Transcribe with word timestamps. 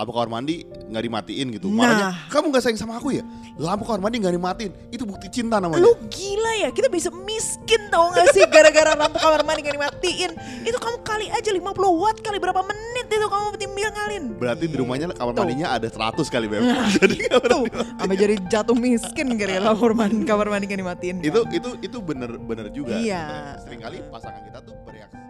lampu 0.00 0.16
kamar 0.16 0.32
mandi 0.32 0.64
nggak 0.64 1.02
dimatiin 1.04 1.46
gitu. 1.60 1.68
Nah. 1.68 1.76
Makanya 1.84 2.08
kamu 2.32 2.44
nggak 2.48 2.62
sayang 2.64 2.80
sama 2.80 2.96
aku 2.96 3.12
ya? 3.12 3.24
Lampu 3.60 3.84
kamar 3.84 4.00
mandi 4.00 4.16
nggak 4.24 4.32
dimatiin, 4.32 4.72
itu 4.88 5.04
bukti 5.04 5.28
cinta 5.28 5.60
namanya. 5.60 5.84
Lu 5.84 5.92
gila 6.08 6.52
ya, 6.64 6.72
kita 6.72 6.88
bisa 6.88 7.12
miskin 7.12 7.92
tau 7.92 8.08
gak 8.16 8.32
sih 8.32 8.48
gara-gara 8.48 8.96
lampu 8.96 9.20
kamar 9.20 9.44
mandi 9.44 9.60
gak 9.60 9.76
dimatiin. 9.76 10.32
Itu 10.64 10.80
kamu 10.80 11.04
kali 11.04 11.28
aja 11.28 11.52
50 11.52 11.60
watt 12.00 12.16
kali 12.24 12.40
berapa 12.40 12.64
menit 12.64 13.12
itu 13.12 13.28
kamu 13.28 13.60
timbang 13.60 13.92
ngalin. 13.92 14.24
Berarti 14.40 14.64
di 14.72 14.76
rumahnya 14.80 15.12
kamar 15.12 15.36
Tuh. 15.36 15.44
mandinya 15.44 15.68
ada 15.76 15.88
100 15.92 16.16
kali 16.32 16.46
beb. 16.48 16.64
Nah, 16.64 16.88
Jadi 16.96 17.14
nggak 17.20 17.40
Tuh, 17.44 17.60
pernah 17.68 17.86
sampai 18.00 18.16
jadi 18.16 18.34
jatuh 18.48 18.76
miskin 18.80 19.36
gara-gara 19.36 19.68
lampu 19.68 19.92
mandi 19.92 20.24
kamar 20.24 20.48
mandi 20.48 20.64
gak 20.64 20.80
dimatiin. 20.80 21.16
itu 21.20 21.40
itu 21.52 21.70
itu 21.84 21.96
bener 22.00 22.40
bener 22.40 22.72
juga. 22.72 22.96
Iya. 22.96 23.60
Sering 23.60 23.84
kali 23.84 24.00
pasangan 24.08 24.40
kita 24.48 24.64
tuh 24.64 24.72
bereaksi. 24.88 25.20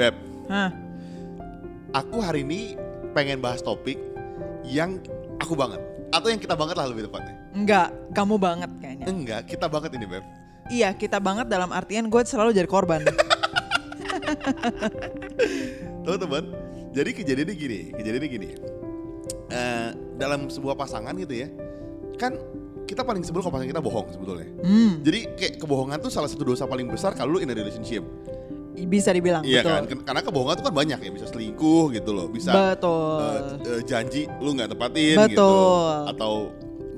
Beb, 0.00 0.16
Hah, 0.48 0.72
aku 1.92 2.24
hari 2.24 2.40
ini 2.40 2.72
pengen 3.12 3.44
bahas 3.44 3.60
topik 3.60 4.00
yang 4.64 4.96
aku 5.42 5.52
banget 5.52 5.89
atau 6.10 6.28
yang 6.28 6.40
kita 6.42 6.54
banget 6.58 6.74
lah 6.76 6.86
lebih 6.90 7.06
tepatnya. 7.06 7.34
enggak, 7.54 7.88
kamu 8.12 8.34
banget 8.36 8.70
kayaknya. 8.82 9.06
Enggak, 9.06 9.40
kita 9.46 9.66
banget 9.70 9.90
ini 9.94 10.06
beb. 10.06 10.24
Iya, 10.70 10.94
kita 10.94 11.18
banget 11.18 11.46
dalam 11.50 11.70
artian 11.74 12.06
gue 12.06 12.22
selalu 12.22 12.54
jadi 12.54 12.68
korban. 12.70 13.02
Tuh 16.06 16.16
teman, 16.16 16.44
jadi 16.90 17.10
kejadiannya 17.10 17.56
gini, 17.56 17.80
kejadiannya 17.94 18.30
gini. 18.30 18.48
Eh, 19.50 19.88
dalam 20.14 20.46
sebuah 20.46 20.78
pasangan 20.78 21.14
gitu 21.18 21.34
ya, 21.34 21.48
kan 22.14 22.38
kita 22.86 23.02
paling 23.02 23.22
sebel 23.22 23.42
kalau 23.42 23.54
pasangan 23.54 23.70
kita 23.70 23.82
bohong 23.82 24.06
sebetulnya. 24.14 24.46
hmm, 24.62 25.02
Jadi 25.02 25.18
kayak 25.38 25.52
kebohongan 25.62 25.98
tuh 26.02 26.10
salah 26.10 26.30
satu 26.30 26.42
dosa 26.46 26.66
paling 26.66 26.86
besar 26.90 27.14
kalau 27.14 27.38
lu 27.38 27.42
in 27.42 27.50
a 27.50 27.54
relationship. 27.54 28.02
Bisa 28.80 29.10
dibilang 29.10 29.42
Iya 29.42 29.60
betul. 29.60 29.72
kan? 29.72 29.82
Karena 30.04 30.20
kebohongan 30.22 30.54
tuh 30.54 30.64
kan 30.64 30.74
banyak 30.74 30.98
ya, 30.98 31.10
bisa 31.10 31.26
selingkuh 31.26 31.90
gitu 31.90 32.10
loh, 32.10 32.26
bisa 32.26 32.50
betul. 32.72 33.20
eh, 33.62 33.82
janji 33.82 34.24
lu 34.36 34.52
nggak 34.52 34.70
tepatin 34.70 35.16
gitu, 35.26 35.36
Betul. 35.36 35.94
atau 36.08 36.32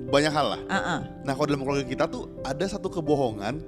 banyak 0.05 0.31
hal 0.31 0.47
lah. 0.51 0.61
Ah, 0.67 0.77
ah. 0.77 0.98
Nah 1.23 1.33
kalau 1.33 1.47
dalam 1.47 1.61
keluarga 1.61 1.83
kita 1.83 2.05
tuh 2.06 2.27
ada 2.41 2.64
satu 2.64 2.89
kebohongan 2.89 3.59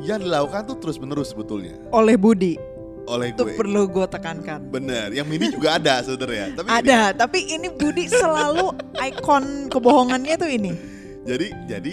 yang 0.00 0.18
dilakukan 0.18 0.64
tuh 0.64 0.76
terus 0.76 0.96
menerus 0.96 1.28
sebetulnya 1.28 1.76
Oleh 1.90 2.14
Budi, 2.14 2.56
oleh 3.04 3.30
itu 3.30 3.42
gue. 3.42 3.52
perlu 3.54 3.84
gue 3.84 4.06
tekankan. 4.06 4.64
Bener, 4.66 5.10
yang 5.10 5.26
mini 5.26 5.50
juga 5.50 5.74
ada 5.78 6.00
sebenarnya. 6.00 6.54
Tapi 6.54 6.68
ini- 6.68 6.78
Ada, 6.80 7.00
tapi 7.14 7.38
ini 7.50 7.68
Budi 7.68 8.06
selalu 8.06 8.70
ikon 8.96 9.44
kebohongannya 9.68 10.34
tuh 10.36 10.48
ini. 10.48 10.72
jadi 11.20 11.52
jadi 11.68 11.92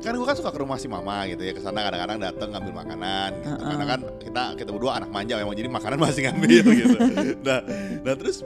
kan 0.00 0.16
gue 0.16 0.24
kan 0.24 0.32
suka 0.32 0.48
ke 0.48 0.58
rumah 0.58 0.80
si 0.80 0.88
mama 0.88 1.28
gitu 1.28 1.44
ya 1.44 1.52
ke 1.52 1.60
sana 1.60 1.84
kadang-kadang 1.84 2.18
dateng 2.18 2.48
ngambil 2.50 2.72
makanan 2.72 3.30
gitu. 3.36 3.48
Uh-uh. 3.52 3.68
karena 3.68 3.84
kan 3.84 4.00
kita 4.16 4.42
kita 4.56 4.70
berdua 4.72 4.92
anak 4.96 5.10
manja 5.12 5.36
memang 5.36 5.52
jadi 5.52 5.68
makanan 5.68 5.98
masih 6.08 6.22
ngambil 6.24 6.48
gitu 6.72 6.96
nah 7.44 7.60
nah 8.00 8.14
terus 8.16 8.40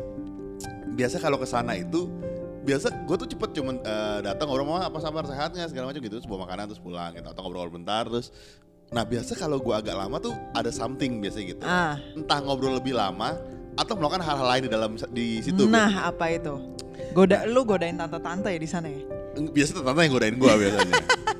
biasa 0.94 1.22
kalau 1.22 1.38
ke 1.38 1.46
sana 1.46 1.78
itu 1.78 2.10
biasa 2.64 3.06
gue 3.06 3.16
tuh 3.20 3.28
cepet 3.30 3.50
cuman 3.60 3.76
eh, 3.78 4.18
datang 4.24 4.48
orang 4.50 4.66
mama 4.66 4.80
apa 4.88 4.98
kabar 4.98 5.22
sehatnya 5.24 5.68
segala 5.68 5.92
macam 5.92 6.00
gitu 6.00 6.18
terus 6.18 6.26
bawa 6.26 6.48
makanan 6.48 6.74
terus 6.74 6.82
pulang 6.82 7.14
gitu 7.14 7.28
atau 7.28 7.40
ngobrol 7.44 7.70
bentar 7.70 8.02
terus 8.08 8.34
nah 8.90 9.06
biasa 9.06 9.34
kalau 9.34 9.62
gue 9.62 9.74
agak 9.74 9.94
lama 9.94 10.16
tuh 10.18 10.34
ada 10.54 10.70
something 10.74 11.18
biasanya 11.22 11.46
gitu 11.54 11.62
Ah, 11.62 11.98
entah 12.14 12.38
ngobrol 12.42 12.78
lebih 12.78 12.94
lama 12.94 13.38
atau 13.74 13.94
melakukan 13.94 14.22
hal-hal 14.22 14.46
lain 14.48 14.62
di 14.66 14.70
dalam 14.70 14.90
di 15.10 15.26
situ 15.42 15.66
nah 15.66 16.06
apa 16.10 16.30
itu? 16.30 16.54
Goda, 17.10 17.42
lu 17.46 17.66
godain 17.66 17.98
tante-tante 17.98 18.50
ya 18.50 18.58
di 18.58 18.70
sana 18.70 18.86
ya? 18.86 19.02
biasa 19.34 19.82
tante 19.82 19.98
yang 20.02 20.14
godain 20.14 20.34
gua 20.38 20.54
biasanya. 20.54 20.94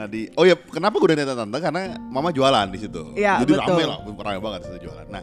nah 0.00 0.08
di 0.08 0.32
oh 0.32 0.48
ya 0.48 0.56
kenapa 0.56 0.96
godain 0.96 1.20
tante 1.20 1.58
karena 1.60 2.00
mama 2.00 2.32
jualan 2.32 2.72
di 2.72 2.78
situ. 2.80 3.12
Iya, 3.12 3.44
jadi 3.44 3.52
betul. 3.52 3.68
rame 3.68 3.82
lah, 3.84 3.98
rame 4.00 4.40
banget 4.40 4.60
situ 4.64 4.88
jualan. 4.88 5.04
Nah 5.12 5.22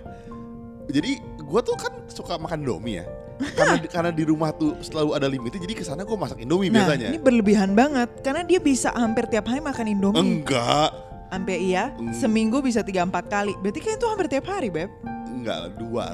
jadi 0.85 1.11
gua 1.41 1.65
tuh 1.65 1.73
kan 1.73 1.89
suka 2.05 2.37
makan 2.37 2.61
indomie 2.61 3.01
ya. 3.01 3.05
karena 3.53 3.77
di, 3.77 3.87
karena 3.89 4.09
di 4.13 4.23
rumah 4.25 4.49
tuh 4.49 4.77
selalu 4.81 5.13
ada 5.13 5.25
limitnya 5.25 5.61
jadi 5.61 5.73
ke 5.73 5.81
sana 5.81 6.01
gua 6.01 6.17
masak 6.17 6.41
indomie 6.41 6.69
Nah, 6.69 6.85
biasanya. 6.85 7.09
ini 7.09 7.17
berlebihan 7.17 7.73
banget 7.73 8.09
karena 8.21 8.41
dia 8.41 8.57
bisa 8.57 8.89
hampir 8.93 9.25
tiap 9.29 9.45
hari 9.45 9.61
makan 9.61 9.85
Indomie. 9.89 10.21
Enggak, 10.21 10.89
Hampir 11.27 11.59
iya, 11.59 11.91
Hmm. 11.97 12.15
seminggu 12.15 12.63
bisa 12.63 12.81
3 12.81 13.03
4 13.03 13.27
kali. 13.27 13.53
Berarti 13.59 13.79
kan 13.83 13.93
itu 13.93 14.05
hampir 14.07 14.25
tiap 14.29 14.45
hari, 14.47 14.69
Beb. 14.71 14.89
enggak 15.27 15.75
dua, 15.77 16.09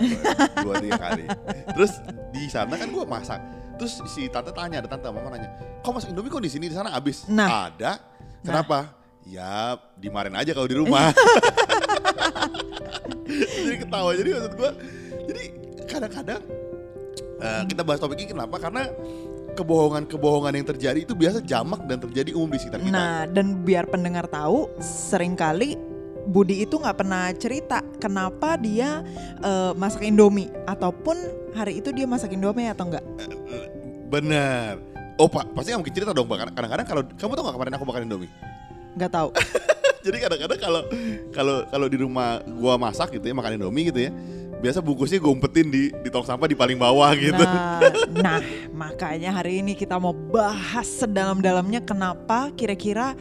dua 0.62 0.73
tiga 0.79 1.00
kali. 1.00 1.25
Terus 1.72 1.91
di 2.31 2.44
sana 2.47 2.75
kan 2.75 2.91
gua 2.91 3.06
masak. 3.07 3.40
Terus 3.79 4.03
si 4.09 4.28
tante 4.28 4.52
tanya, 4.52 4.84
ada 4.84 4.90
tante 4.90 5.07
mama 5.07 5.31
nanya, 5.31 5.47
kok 5.79 5.91
masak 5.91 6.12
indomie 6.12 6.28
kok 6.28 6.44
di 6.44 6.52
sini 6.52 6.66
di 6.68 6.75
sana 6.75 6.91
habis? 6.91 7.23
Nah. 7.29 7.72
Ada. 7.72 8.12
Kenapa? 8.44 8.92
Ya 9.24 9.80
dimarahin 9.96 10.36
aja 10.36 10.52
kalau 10.52 10.68
di 10.68 10.76
rumah. 10.76 11.16
jadi 13.64 13.78
ketawa 13.80 14.09
jadi 14.14 14.30
maksud 14.36 14.54
gua 14.56 14.72
jadi 15.26 15.42
kadang-kadang 15.88 16.42
eh, 17.40 17.62
kita 17.66 17.82
bahas 17.82 18.00
topik 18.00 18.20
ini 18.20 18.30
kenapa 18.30 18.56
karena 18.59 18.92
kebohongan-kebohongan 19.53 20.53
yang 20.58 20.68
terjadi 20.68 21.00
itu 21.06 21.14
biasa 21.14 21.40
jamak 21.46 21.86
dan 21.86 22.02
terjadi 22.02 22.34
umum 22.34 22.50
di 22.52 22.59
sekitar 22.59 22.82
kita 22.82 22.90
Nah, 22.90 23.30
dan 23.30 23.62
biar 23.62 23.86
pendengar 23.86 24.26
tahu, 24.26 24.70
sering 24.82 25.34
kali 25.34 25.78
Budi 26.24 26.64
itu 26.64 26.80
nggak 26.80 26.98
pernah 26.98 27.30
cerita 27.36 27.84
kenapa 28.00 28.56
dia 28.56 29.03
eh, 29.40 29.72
masak 29.76 30.03
Indomie 30.03 30.52
ataupun 30.66 31.16
hari 31.53 31.80
itu 31.80 31.92
dia 31.92 32.08
masak 32.08 32.32
Indomie 32.32 32.68
atau 32.68 32.88
enggak. 32.88 33.03
bener 34.08 34.93
oh 35.18 35.28
pak 35.29 35.46
pasti 35.53 35.69
nggak 35.74 35.81
mungkin 35.81 35.96
cerita 35.96 36.12
dong 36.12 36.25
Pak. 36.25 36.53
kadang-kadang 36.56 36.88
kalau 36.88 37.01
kamu 37.06 37.31
tau 37.38 37.44
gak 37.46 37.56
kemarin 37.56 37.74
aku 37.78 37.85
makan 37.85 38.01
indomie 38.06 38.31
Nggak 38.94 39.09
tahu. 39.09 39.29
jadi 40.06 40.18
kadang-kadang 40.22 40.59
kalau 40.62 40.81
kalau 41.34 41.56
kalau 41.66 41.88
di 41.90 41.97
rumah 41.97 42.38
gua 42.46 42.78
masak 42.78 43.18
gitu 43.18 43.25
ya 43.25 43.34
makan 43.34 43.57
indomie 43.57 43.90
gitu 43.90 44.06
ya 44.06 44.12
biasa 44.63 44.79
bungkusnya 44.79 45.19
gue 45.19 45.28
umpetin 45.28 45.68
di 45.68 45.91
di 45.91 46.07
tong 46.07 46.23
sampah 46.23 46.47
di 46.47 46.56
paling 46.56 46.79
bawah 46.79 47.12
gitu 47.19 47.35
Nah, 47.35 47.84
nah, 48.23 48.40
makanya 48.72 49.35
hari 49.35 49.59
ini 49.59 49.75
kita 49.75 50.00
mau 50.00 50.16
bahas 50.16 50.88
sedalam-dalamnya 50.88 51.84
kenapa 51.84 52.47
kira-kira 52.56 53.12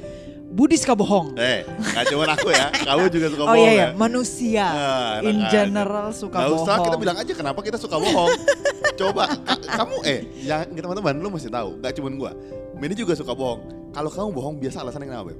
Budi 0.52 0.76
suka 0.76 0.92
bohong. 0.92 1.32
eh 1.34 1.64
gak 1.64 2.04
cuma 2.06 2.28
aku 2.28 2.52
ya 2.52 2.68
kamu 2.86 3.08
juga 3.08 3.26
suka 3.28 3.42
Oh 3.42 3.48
bohong 3.48 3.64
iya 3.64 3.72
ya, 3.72 3.80
ya 3.80 3.88
manusia 3.94 4.66
Ah, 4.66 5.12
in 5.18 5.32
enak 5.32 5.40
aja. 5.40 5.52
general 5.58 6.06
suka 6.12 6.36
Gak 6.36 6.44
bohong. 6.46 6.60
usah 6.62 6.74
kita 6.78 6.96
bilang 6.98 7.16
aja 7.16 7.32
kenapa 7.32 7.60
kita 7.60 7.76
suka 7.76 7.96
bohong. 7.96 8.30
Coba 9.00 9.24
ka- 9.32 9.60
kamu 9.74 9.96
eh 10.04 10.20
yang 10.42 10.68
teman-teman 10.70 11.16
lu 11.16 11.28
mesti 11.30 11.48
tahu, 11.48 11.80
gak 11.80 11.92
cuma 11.94 12.12
gua. 12.12 12.30
Mini 12.74 12.92
juga 12.92 13.12
suka 13.12 13.32
bohong. 13.32 13.64
Kalau 13.90 14.08
kamu 14.08 14.28
bohong 14.30 14.56
biasa 14.58 14.80
alasannya 14.80 15.06
kenapa, 15.06 15.24
Beb? 15.26 15.38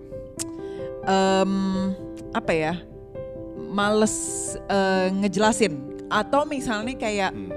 Em, 1.03 1.53
apa 2.33 2.53
ya? 2.53 2.75
Males 3.69 4.17
eh, 4.63 5.09
ngejelasin 5.15 5.73
atau 6.09 6.45
misalnya 6.45 6.93
kayak 6.95 7.33
Hmm. 7.33 7.53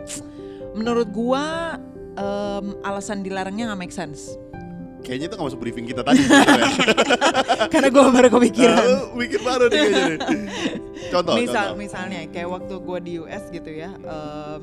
menurut 0.74 1.08
gua 1.10 1.76
em, 2.14 2.66
alasan 2.82 3.20
dilarangnya 3.20 3.68
nggak 3.70 3.80
make 3.82 3.92
sense. 3.92 4.36
Kayaknya 5.06 5.26
itu 5.30 5.36
gak 5.36 5.46
masuk 5.46 5.60
briefing 5.62 5.86
kita 5.86 6.02
tadi. 6.02 6.18
sebenarnya. 6.20 6.70
Karena 7.72 7.88
gua 7.88 8.10
baru 8.10 8.30
kepikiran. 8.32 8.74
Nah, 8.76 8.86
lu 8.90 8.98
bikin 9.16 9.42
baru 9.42 9.66
nih 9.66 9.78
kayaknya 9.78 10.02
nih. 10.04 10.20
Contoh, 11.08 11.34
Misal, 11.38 11.64
contoh. 11.64 11.78
misalnya 11.78 12.20
kayak 12.28 12.50
waktu 12.50 12.74
gua 12.80 12.98
di 12.98 13.12
US 13.20 13.44
gitu 13.48 13.70
ya. 13.70 13.94
em, 13.94 14.62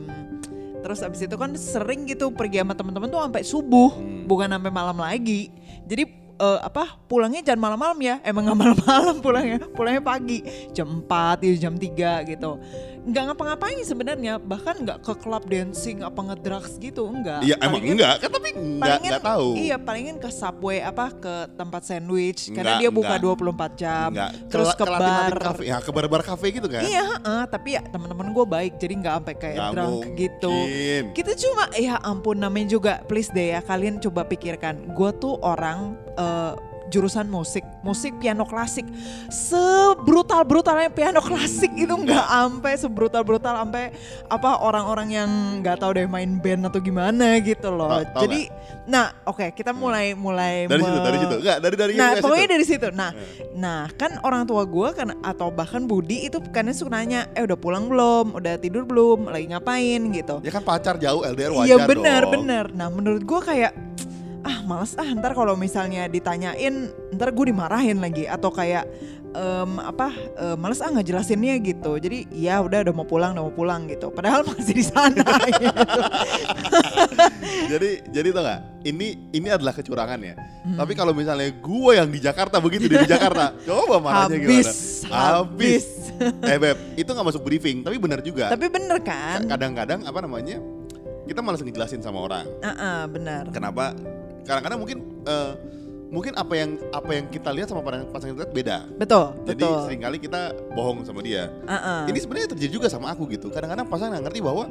terus 0.82 0.98
abis 0.98 1.22
itu 1.22 1.36
kan 1.36 1.54
sering 1.54 2.04
gitu 2.04 2.28
pergi 2.28 2.58
sama 2.58 2.74
teman-teman 2.74 3.06
tuh 3.06 3.22
sampai 3.22 3.42
subuh, 3.42 3.94
Hmm. 3.94 4.26
bukan 4.26 4.50
sampai 4.50 4.68
malam 4.68 4.98
lagi. 4.98 5.54
Jadi 5.86 6.04
eh, 6.34 6.58
apa 6.60 6.98
pulangnya 7.06 7.38
jangan 7.40 7.62
malam-malam 7.62 7.98
ya. 8.02 8.18
Emang 8.20 8.42
nggak 8.44 8.58
malam-malam 8.58 9.16
pulangnya, 9.22 9.62
pulangnya 9.70 10.02
pagi 10.02 10.42
jam 10.70 10.90
4 11.00 11.38
ya 11.38 11.54
jam 11.60 11.78
3 11.78 12.26
gitu. 12.26 12.58
Nggak 13.02 13.22
ngapa-ngapain 13.34 13.82
sebenarnya, 13.82 14.38
bahkan 14.38 14.78
nggak 14.78 15.02
ke 15.02 15.12
club 15.18 15.42
dancing 15.50 16.06
apa 16.06 16.22
ngedrugs 16.22 16.78
gitu, 16.78 17.10
enggak. 17.10 17.42
Iya 17.42 17.58
emang 17.58 17.82
enggak, 17.82 18.22
kan 18.22 18.30
tapi 18.30 18.54
enggak, 18.54 18.78
Palingin, 18.78 19.10
enggak 19.10 19.22
tahu. 19.26 19.48
Iya, 19.58 19.76
palingin 19.82 20.16
ke 20.22 20.28
Subway 20.30 20.78
apa 20.78 21.10
ke 21.10 21.34
tempat 21.58 21.82
sandwich 21.82 22.46
Enggak, 22.46 22.56
karena 22.62 22.72
dia 22.78 22.90
buka 22.94 23.14
enggak. 23.18 23.74
24 23.74 23.74
jam. 23.74 24.08
Enggak. 24.14 24.30
Terus 24.46 24.70
ke 24.78 24.84
latih-latih 24.86 25.34
bar. 25.34 25.42
kafe, 25.42 25.62
ya 25.66 25.76
ke 25.82 25.90
bar-bar 25.90 26.22
kafe 26.22 26.46
gitu 26.54 26.68
kan? 26.70 26.82
Iya, 26.86 27.02
heeh, 27.02 27.42
tapi 27.50 27.68
ya 27.74 27.82
teman-teman 27.90 28.26
gue 28.30 28.46
baik 28.46 28.72
jadi 28.78 28.94
nggak 28.94 29.14
sampai 29.18 29.34
kayak 29.34 29.56
Nggak 29.58 29.72
drunk 29.74 30.00
gitu. 30.14 30.54
mungkin. 30.54 31.02
Kita 31.10 31.32
cuma 31.42 31.64
ya 31.74 31.94
ampun 32.06 32.36
namanya 32.38 32.66
juga 32.70 32.92
please 33.10 33.34
deh 33.34 33.58
ya 33.58 33.60
kalian 33.66 33.98
coba 33.98 34.22
pikirkan. 34.30 34.94
Gue 34.94 35.10
tuh 35.18 35.42
orang 35.42 35.98
eh, 36.14 36.54
jurusan 36.92 37.24
musik, 37.26 37.64
musik 37.80 38.12
piano 38.20 38.44
klasik, 38.44 38.84
sebrutal 39.32 40.44
brutalnya 40.44 40.92
piano 40.92 41.24
klasik 41.24 41.72
itu 41.72 41.88
nggak 41.88 42.26
ampe 42.28 42.68
sebrutal 42.76 43.24
brutal 43.24 43.56
sampai 43.56 43.96
apa 44.28 44.60
orang-orang 44.60 45.08
yang 45.08 45.30
nggak 45.64 45.80
tahu 45.80 45.96
deh 45.96 46.04
main 46.04 46.36
band 46.36 46.68
atau 46.68 46.80
gimana 46.84 47.40
gitu 47.40 47.72
loh. 47.72 47.88
Tau- 47.88 48.12
tau 48.12 48.22
Jadi, 48.28 48.52
nah 48.84 49.16
oke 49.24 49.56
kita 49.56 49.72
mulai 49.72 50.12
mulai 50.12 50.68
Dari 50.68 50.82
situ, 50.84 50.98
dari 51.00 51.18
situ. 51.18 51.34
Enggak, 51.40 51.58
dari 51.64 51.76
dari 51.80 51.92
Nah, 51.96 52.10
pokoknya 52.20 52.44
situ. 52.44 52.52
dari 52.52 52.64
situ. 52.68 52.88
Nah, 52.92 53.10
nah 53.56 53.80
kan 53.96 54.20
orang 54.20 54.44
tua 54.44 54.68
gue 54.68 54.88
kan 54.92 55.08
atau 55.24 55.48
bahkan 55.48 55.88
Budi 55.88 56.28
itu 56.28 56.38
kan 56.52 56.68
suka 56.76 56.92
nanya, 56.92 57.24
eh 57.32 57.42
udah 57.42 57.56
pulang 57.56 57.88
belum, 57.88 58.36
udah 58.36 58.60
tidur 58.60 58.84
belum, 58.84 59.32
lagi 59.32 59.48
ngapain 59.48 60.00
gitu. 60.12 60.44
Ya 60.44 60.52
kan 60.52 60.60
pacar 60.60 61.00
jauh 61.00 61.24
LDR 61.24 61.56
wajar 61.56 61.68
Iya 61.68 61.76
benar 61.88 62.22
benar. 62.28 62.64
Nah 62.76 62.92
menurut 62.92 63.22
gue 63.24 63.40
kayak 63.40 63.72
ah 64.52 64.60
males 64.62 64.92
ah 64.94 65.08
ntar 65.10 65.32
kalau 65.32 65.56
misalnya 65.56 66.04
ditanyain 66.06 66.74
ntar 67.10 67.32
gue 67.32 67.48
dimarahin 67.48 67.96
lagi 67.96 68.24
atau 68.26 68.50
kayak 68.50 68.84
em, 69.32 69.70
apa 69.78 70.08
eh, 70.36 70.56
males 70.56 70.78
ah 70.78 70.88
nggak 70.88 71.06
jelasinnya 71.06 71.56
gitu. 71.58 71.96
Jadi 71.96 72.28
ya 72.30 72.60
udah 72.60 72.84
udah 72.84 72.92
mau 72.92 73.04
pulang 73.04 73.32
udah 73.32 73.42
mau 73.42 73.54
pulang 73.54 73.88
gitu. 73.88 74.08
Padahal 74.08 74.44
masih 74.48 74.74
di 74.74 74.84
sana. 74.84 75.24
gitu. 75.48 75.80
jadi 77.68 77.90
jadi 78.08 78.28
tau 78.30 78.42
gak 78.42 78.60
ini 78.84 79.08
ini 79.30 79.48
adalah 79.48 79.72
kecurangan 79.72 80.20
ya 80.20 80.34
Hmm. 80.62 80.78
tapi 80.78 80.94
kalau 80.94 81.10
misalnya 81.10 81.50
gue 81.50 81.90
yang 81.90 82.06
di 82.06 82.22
Jakarta 82.22 82.62
begitu 82.62 82.86
di 82.86 83.02
Jakarta 83.02 83.50
coba 83.66 83.98
marahnya 83.98 84.38
Habis, 84.38 85.02
gimana 85.02 85.42
habis. 85.42 85.86
eh 86.38 86.54
beb 86.54 86.78
itu 86.94 87.10
nggak 87.10 87.26
masuk 87.26 87.42
briefing 87.42 87.82
tapi 87.82 87.98
benar 87.98 88.22
juga 88.22 88.46
Tapi 88.46 88.70
bener 88.70 89.02
kan? 89.02 89.42
kadang-kadang 89.42 90.06
apa 90.06 90.22
namanya 90.22 90.62
kita 91.26 91.42
malas 91.42 91.66
ngejelasin 91.66 91.98
sama 91.98 92.22
orang 92.22 92.46
Ah, 92.62 92.70
ah, 92.70 93.00
benar. 93.10 93.50
kenapa 93.50 93.90
kadang-kadang 94.42 94.78
mungkin 94.78 94.98
eh, 95.24 95.52
mungkin 96.12 96.32
apa 96.36 96.52
yang 96.52 96.70
apa 96.92 97.10
yang 97.16 97.24
kita 97.32 97.48
lihat 97.56 97.72
sama 97.72 97.80
pasangan 97.82 98.36
kita 98.36 98.52
beda 98.52 98.84
Betul, 99.00 99.32
jadi 99.48 99.64
betul. 99.64 99.80
sering 99.88 100.00
kali 100.04 100.16
kita 100.20 100.40
bohong 100.76 101.08
sama 101.08 101.24
dia 101.24 101.48
ah. 101.64 102.04
ini 102.04 102.20
sebenarnya 102.20 102.52
terjadi 102.52 102.72
juga 102.72 102.86
sama 102.92 103.08
aku 103.16 103.24
gitu 103.32 103.48
kadang-kadang 103.48 103.88
pasangan 103.88 104.20
nggak 104.20 104.28
ngerti 104.28 104.40
bahwa 104.44 104.68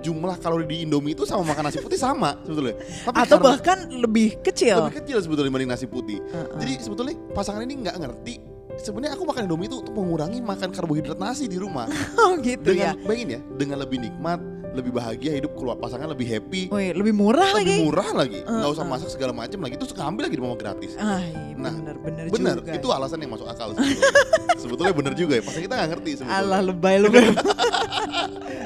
jumlah 0.00 0.34
kalori 0.40 0.66
di 0.66 0.76
Indomie 0.82 1.12
itu 1.12 1.22
sama 1.28 1.44
makan 1.46 1.70
nasi 1.70 1.78
putih 1.78 2.00
sama 2.00 2.40
sebetulnya 2.42 2.74
tapi 3.06 3.16
Atau 3.20 3.38
bahkan 3.38 3.78
lebih 3.86 4.40
kecil. 4.40 4.88
lebih 4.88 5.04
kecil 5.04 5.16
sebetulnya 5.20 5.52
dibanding 5.52 5.70
nasi 5.70 5.84
putih. 5.86 6.18
Heeh. 6.24 6.56
Jadi 6.56 6.72
sebetulnya 6.80 7.14
pasangan 7.36 7.60
ini 7.62 7.84
nggak 7.84 7.96
ngerti. 8.00 8.34
Sebenarnya 8.80 9.12
aku 9.12 9.28
makan 9.28 9.44
Indomie 9.44 9.68
itu 9.68 9.76
untuk 9.84 9.92
mengurangi 9.92 10.40
makan 10.40 10.72
karbohidrat 10.72 11.20
nasi 11.20 11.44
di 11.52 11.60
rumah. 11.60 11.84
Oh 12.16 12.32
gitu 12.40 12.72
ya. 12.72 12.96
dengan 12.96 13.04
bayangin 13.04 13.28
ya, 13.28 13.40
dengan 13.60 13.76
lebih 13.84 13.98
nikmat, 14.00 14.40
lebih 14.70 14.92
bahagia 14.92 15.34
hidup 15.34 15.52
keluar 15.52 15.74
pasangan 15.74 16.06
lebih 16.06 16.26
happy, 16.26 16.70
Woi, 16.70 16.94
lebih 16.94 17.10
murah 17.10 17.50
lebih 17.52 17.66
lagi. 17.66 17.76
murah 17.82 18.10
lagi, 18.12 18.38
nggak 18.40 18.70
usah 18.70 18.82
Heeh. 18.82 18.92
masak 18.94 19.08
segala 19.10 19.32
macam 19.32 19.58
lagi, 19.58 19.74
terus 19.74 19.90
ngambil 19.90 20.22
lagi 20.26 20.36
di 20.36 20.42
mama 20.42 20.54
gratis. 20.54 20.92
Ah, 20.94 21.18
iya, 21.18 21.54
Nah, 21.54 21.74
bener 21.74 21.96
bener 21.98 22.24
Bener, 22.30 22.56
juga. 22.56 22.70
itu 22.72 22.88
alasan 22.88 23.18
yang 23.18 23.30
masuk 23.30 23.46
akal 23.46 23.68
sebetulnya. 23.74 24.10
sebetulnya 24.56 24.94
bener 24.94 25.14
juga 25.14 25.32
ya, 25.36 25.42
pasangan 25.42 25.64
kita 25.64 25.74
nggak 25.74 25.90
ngerti 25.90 26.10
sebetulnya. 26.16 26.40
Alah 26.40 26.60
lebay 26.62 26.96
lebay. 26.98 27.24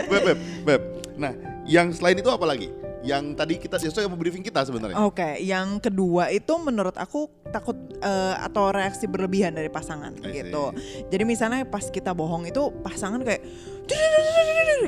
Beb, 0.05 0.23
beb, 0.23 0.39
beb. 0.63 0.83
Nah, 1.17 1.33
yang 1.65 1.89
selain 1.91 2.15
itu 2.15 2.29
apa 2.29 2.45
lagi? 2.45 2.69
Yang 3.05 3.25
tadi 3.37 3.55
kita 3.61 3.77
sesuai 3.77 4.09
sama 4.09 4.17
briefing 4.17 4.41
kita 4.41 4.65
sebenarnya. 4.65 4.97
Oke, 5.05 5.37
yang 5.45 5.77
kedua 5.77 6.33
itu 6.33 6.57
menurut 6.57 6.97
aku 6.97 7.29
takut 7.53 7.77
eh, 8.01 8.35
atau 8.41 8.73
reaksi 8.73 9.05
berlebihan 9.05 9.53
dari 9.53 9.69
pasangan 9.69 10.17
I 10.19 10.25
see. 10.25 10.33
gitu. 10.41 10.73
Jadi 11.13 11.23
misalnya 11.29 11.69
pas 11.69 11.85
kita 11.93 12.17
bohong 12.17 12.49
itu 12.49 12.73
pasangan 12.81 13.21
kayak 13.21 13.45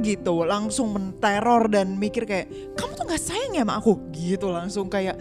gitu 0.02 0.44
langsung 0.44 0.92
menteror 0.92 1.68
dan 1.72 1.96
mikir 1.96 2.28
kayak 2.28 2.48
kamu 2.76 2.92
tuh 2.96 3.04
nggak 3.08 3.22
sayang 3.22 3.52
ya 3.56 3.62
sama 3.64 3.74
aku 3.80 3.92
gitu 4.12 4.52
langsung 4.52 4.86
kayak 4.92 5.16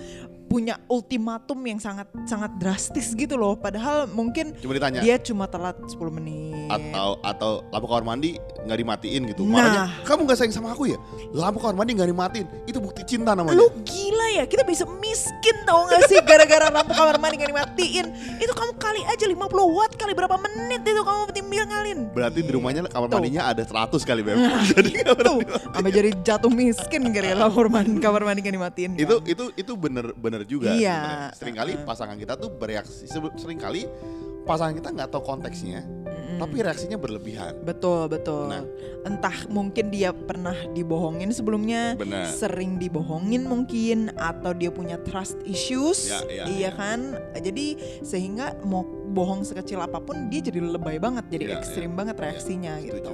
punya 0.45 0.77
ultimatum 0.85 1.59
yang 1.65 1.79
sangat 1.81 2.07
sangat 2.23 2.53
drastis 2.61 3.11
gitu 3.13 3.35
loh 3.35 3.57
padahal 3.57 4.05
mungkin 4.07 4.53
Cuma 4.61 4.77
ditanya 4.77 5.01
dia 5.01 5.17
cuma 5.17 5.49
telat 5.49 5.75
10 5.89 5.97
menit 6.13 6.69
atau 6.69 7.17
atau 7.21 7.51
lampu 7.69 7.85
kamar 7.85 8.15
mandi 8.15 8.37
nggak 8.65 8.77
dimatiin 8.81 9.21
gitu. 9.29 9.45
Nah. 9.45 9.53
Makanya 9.61 9.83
kamu 10.01 10.19
nggak 10.25 10.37
sayang 10.41 10.53
sama 10.53 10.73
aku 10.73 10.89
ya? 10.89 10.97
Lampu 11.29 11.61
kamar 11.61 11.77
mandi 11.77 11.93
nggak 11.93 12.09
dimatiin, 12.09 12.45
itu 12.65 12.77
bukti 12.81 13.01
cinta 13.05 13.37
namanya. 13.37 13.61
Lu 13.61 13.69
gila 13.85 14.41
ya, 14.41 14.45
kita 14.49 14.65
bisa 14.65 14.89
miskin 14.97 15.53
tau 15.69 15.85
gak 15.85 16.09
sih 16.09 16.17
gara-gara 16.25 16.73
lampu 16.73 16.97
kamar 16.97 17.21
mandi 17.21 17.37
gak 17.37 17.51
dimatiin. 17.53 18.05
Itu 18.41 18.53
kamu 18.57 18.81
kali 18.81 19.01
aja 19.05 19.25
50 19.29 19.37
watt 19.77 19.93
kali 19.93 20.17
berapa 20.17 20.33
menit 20.41 20.81
itu 20.81 21.01
kamu 21.05 21.29
tinggalin. 21.29 21.99
Berarti 22.11 22.39
di 22.41 22.51
rumahnya 22.51 22.81
kamar 22.89 23.07
Tuh. 23.09 23.17
mandinya 23.21 23.43
ada 23.45 23.61
100 23.61 24.01
kali 24.01 24.21
beb. 24.25 24.37
Nah, 24.41 24.65
Jadi 24.73 24.89
nggak 24.97 25.15
Tuh, 25.21 25.37
berarti- 25.45 25.73
sampai 25.75 25.91
jadi 25.93 26.09
jatuh 26.25 26.51
miskin 26.51 27.01
gara-gara 27.13 27.69
mandi, 27.69 27.99
kamar 28.01 28.21
mandi 28.25 28.39
gak 28.41 28.55
dimatiin. 28.55 28.91
kan. 28.97 29.01
itu 29.05 29.15
itu 29.29 29.43
itu 29.55 29.71
bener 29.77 30.09
bener 30.17 30.34
juga. 30.43 30.75
Iya. 30.75 30.97
sebenarnya. 30.99 31.31
Seringkali 31.39 31.71
pasangan 31.87 32.17
kita 32.19 32.33
tuh 32.35 32.49
bereaksi. 32.51 33.07
Seringkali 33.07 33.81
pasangan 34.45 34.77
kita 34.77 34.93
nggak 34.93 35.09
tahu 35.09 35.25
konteksnya, 35.25 35.81
Mm-mm. 35.81 36.37
tapi 36.37 36.61
reaksinya 36.61 37.01
berlebihan. 37.01 37.65
Betul, 37.65 38.05
betul. 38.05 38.45
Nah. 38.45 38.61
Entah 39.05 39.33
mungkin 39.49 39.89
dia 39.89 40.13
pernah 40.13 40.53
dibohongin 40.69 41.33
sebelumnya, 41.33 41.97
Benar. 41.97 42.29
sering 42.29 42.77
dibohongin 42.77 43.41
mungkin, 43.45 44.13
atau 44.13 44.53
dia 44.53 44.69
punya 44.69 45.01
trust 45.01 45.37
issues, 45.45 46.09
Ya, 46.09 46.21
ya, 46.29 46.43
iya 46.45 46.69
ya. 46.69 46.71
kan? 46.77 47.17
Jadi 47.37 47.77
sehingga 48.05 48.53
mau 48.61 48.85
bohong 48.85 49.45
sekecil 49.45 49.81
apa 49.81 49.97
pun 49.97 50.29
dia 50.29 50.45
jadi 50.45 50.61
lebay 50.61 51.01
banget, 51.01 51.25
jadi 51.29 51.45
Ya, 51.49 51.57
ekstrim 51.57 51.93
ya. 51.93 51.97
banget 52.05 52.15
Ya, 52.17 52.21
reaksinya 52.29 52.73
setuju. 52.81 53.13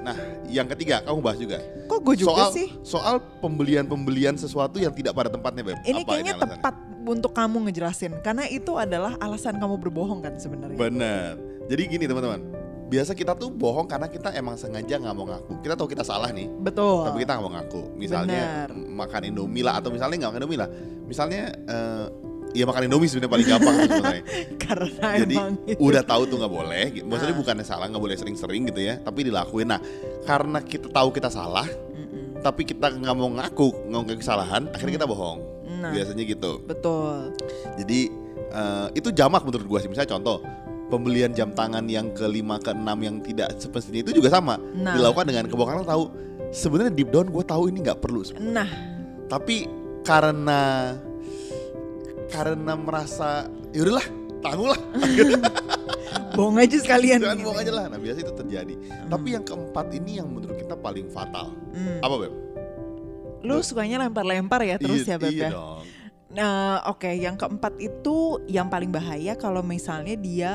Nah, 0.00 0.16
yang 0.48 0.64
ketiga 0.72 1.04
kamu 1.04 1.20
bahas 1.20 1.36
juga. 1.36 1.58
Kok 1.86 2.00
gue 2.00 2.14
juga 2.16 2.32
soal 2.32 2.50
sih? 2.56 2.68
soal 2.80 3.16
pembelian-pembelian 3.44 4.34
sesuatu 4.34 4.80
yang 4.80 4.96
tidak 4.96 5.12
pada 5.12 5.28
tempatnya 5.28 5.60
beb. 5.60 5.78
Ini 5.84 6.02
Apa 6.02 6.08
kayaknya 6.16 6.34
alasannya? 6.40 6.56
tepat 6.56 6.74
untuk 7.04 7.32
kamu 7.32 7.56
ngejelasin 7.68 8.12
karena 8.24 8.44
itu 8.48 8.72
adalah 8.76 9.16
alasan 9.20 9.60
kamu 9.60 9.76
berbohong 9.76 10.24
kan 10.24 10.40
sebenarnya. 10.40 10.78
Bener. 10.80 11.36
Jadi 11.68 11.82
gini 11.86 12.04
teman-teman. 12.08 12.40
Biasa 12.90 13.14
kita 13.14 13.38
tuh 13.38 13.54
bohong 13.54 13.86
karena 13.86 14.10
kita 14.10 14.34
emang 14.34 14.58
sengaja 14.58 14.98
nggak 14.98 15.14
mau 15.14 15.22
ngaku. 15.22 15.62
Kita 15.62 15.78
tahu 15.78 15.86
kita 15.86 16.02
salah 16.02 16.26
nih, 16.34 16.50
Betul. 16.58 17.06
tapi 17.06 17.22
kita 17.22 17.38
nggak 17.38 17.44
mau 17.46 17.54
ngaku. 17.54 17.82
Misalnya 17.94 18.66
Benar. 18.66 18.68
makan 18.74 19.22
Indomie 19.30 19.62
lah 19.62 19.78
atau 19.78 19.94
misalnya 19.94 20.26
nggak 20.26 20.30
makan 20.34 20.40
Indomie 20.42 20.58
lah. 20.58 20.68
Misalnya 21.06 21.42
eh 21.54 22.06
ya 22.50 22.64
makan 22.64 22.86
Indomie 22.86 23.06
sebenarnya 23.06 23.30
paling 23.30 23.48
gampang 23.48 23.74
sebenarnya. 23.80 24.24
karena 24.64 25.08
Jadi 25.18 25.36
udah 25.76 26.02
tahu 26.02 26.22
tuh 26.24 26.36
nggak 26.36 26.52
boleh. 26.52 26.84
gitu. 26.92 27.04
Maksudnya 27.04 27.34
Ah. 27.34 27.40
bukannya 27.40 27.64
salah 27.64 27.86
nggak 27.86 28.02
boleh 28.02 28.16
sering-sering 28.16 28.62
gitu 28.66 28.80
ya, 28.80 28.98
tapi 28.98 29.24
dilakuin. 29.24 29.68
Nah 29.68 29.80
karena 30.22 30.58
kita 30.60 30.86
tahu 30.86 31.08
kita 31.10 31.28
salah, 31.28 31.66
Mm-mm. 31.66 32.40
tapi 32.40 32.62
kita 32.64 32.90
nggak 32.90 33.14
mau 33.14 33.30
ngaku 33.30 33.68
ngaku 33.88 34.18
kesalahan, 34.18 34.66
akhirnya 34.68 34.94
kita 34.96 35.06
bohong. 35.06 35.38
Nah, 35.70 35.90
Biasanya 35.90 36.24
gitu. 36.24 36.60
betul. 36.62 37.32
Jadi 37.76 38.10
eh, 38.50 38.86
itu 38.94 39.08
jamak 39.10 39.42
menurut 39.42 39.66
gua 39.66 39.78
sih. 39.78 39.86
Misalnya 39.86 40.12
contoh 40.12 40.42
pembelian 40.86 41.30
jam 41.30 41.50
tangan 41.50 41.86
yang 41.86 42.10
kelima 42.10 42.58
ke 42.58 42.70
enam 42.70 42.98
yang 42.98 43.16
tidak 43.20 43.54
semestinya 43.56 44.02
itu 44.02 44.18
juga 44.18 44.28
sama 44.28 44.58
Nah. 44.58 44.92
dilakukan 44.92 45.22
dengan 45.24 45.46
kebohongan 45.46 45.86
tahu 45.86 46.10
sebenarnya 46.50 46.90
deep 46.90 47.08
down 47.08 47.30
gue 47.30 47.44
tahu 47.44 47.70
ini 47.70 47.78
nggak 47.80 48.02
perlu 48.02 48.26
sebenarnya. 48.26 48.50
Nah, 48.52 48.68
tapi 49.26 49.70
karena 50.02 50.92
karena 52.30 52.72
merasa 52.72 53.44
yaudahlah 53.70 54.06
tanggung 54.40 54.70
lah 54.70 54.80
bohong 56.36 56.56
aja 56.56 56.76
sekalian. 56.78 57.18
jangan 57.20 57.36
gitu. 57.36 57.46
bohong 57.46 57.60
aja 57.60 57.72
lah 57.74 57.84
nah 57.86 57.98
biasa 57.98 58.18
itu 58.22 58.32
terjadi 58.32 58.74
tapi 59.06 59.28
yang 59.34 59.44
keempat 59.44 59.86
ini 59.92 60.12
yang 60.16 60.28
menurut 60.30 60.56
kita 60.56 60.74
paling 60.74 61.06
fatal 61.08 61.52
Hmm. 61.70 62.02
apa 62.02 62.14
beb 62.18 62.34
Lu 63.40 63.62
sukanya 63.62 64.04
lempar-lempar 64.04 64.60
ya 64.62 64.76
terus 64.76 65.00
iya, 65.02 65.14
ya 65.14 65.16
Beb 65.16 65.32
iya 65.32 65.42
ya? 65.42 65.50
dong 65.54 65.84
Nah, 66.30 66.78
oke, 66.86 67.10
yang 67.10 67.34
keempat 67.34 67.74
itu 67.82 68.38
yang 68.46 68.70
paling 68.70 68.94
bahaya 68.94 69.34
kalau 69.34 69.66
misalnya 69.66 70.14
dia 70.14 70.52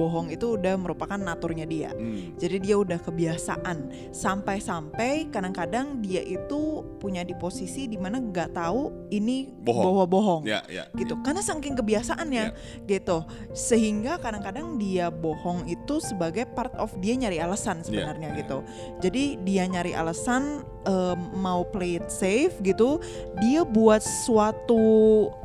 bohong 0.00 0.32
itu 0.32 0.56
udah 0.56 0.80
merupakan 0.80 1.20
naturnya 1.20 1.68
dia. 1.68 1.90
Hmm. 1.92 2.32
Jadi 2.40 2.56
dia 2.64 2.80
udah 2.80 2.96
kebiasaan 2.96 4.08
sampai-sampai 4.12 5.28
kadang-kadang 5.28 6.00
dia 6.00 6.24
itu 6.24 6.80
punya 6.96 7.22
di 7.22 7.36
posisi 7.36 7.86
di 7.86 8.00
mana 8.00 8.18
nggak 8.18 8.56
tahu 8.56 9.08
ini 9.12 9.52
Bohong. 9.62 9.84
bahwa 9.84 10.04
bohong 10.04 10.42
ya 10.44 10.60
ya 10.66 10.90
gitu 10.96 11.14
karena 11.22 11.40
saking 11.40 11.78
kebiasaannya 11.78 12.44
gitu 12.90 13.24
sehingga 13.54 14.18
kadang-kadang 14.18 14.76
dia 14.76 15.08
bohong 15.08 15.64
itu 15.70 16.02
sebagai 16.02 16.44
part 16.52 16.74
of 16.76 16.92
dia 16.98 17.14
nyari 17.14 17.38
alasan 17.38 17.80
sebenarnya 17.80 18.34
iya. 18.34 18.38
gitu 18.42 18.58
jadi 18.98 19.24
dia 19.46 19.64
nyari 19.70 19.92
alasan 19.94 20.66
em, 20.84 21.18
mau 21.34 21.64
play 21.64 21.96
it 21.96 22.06
safe 22.06 22.54
gitu 22.60 23.00
dia 23.38 23.62
buat 23.62 24.02
suatu 24.02 24.78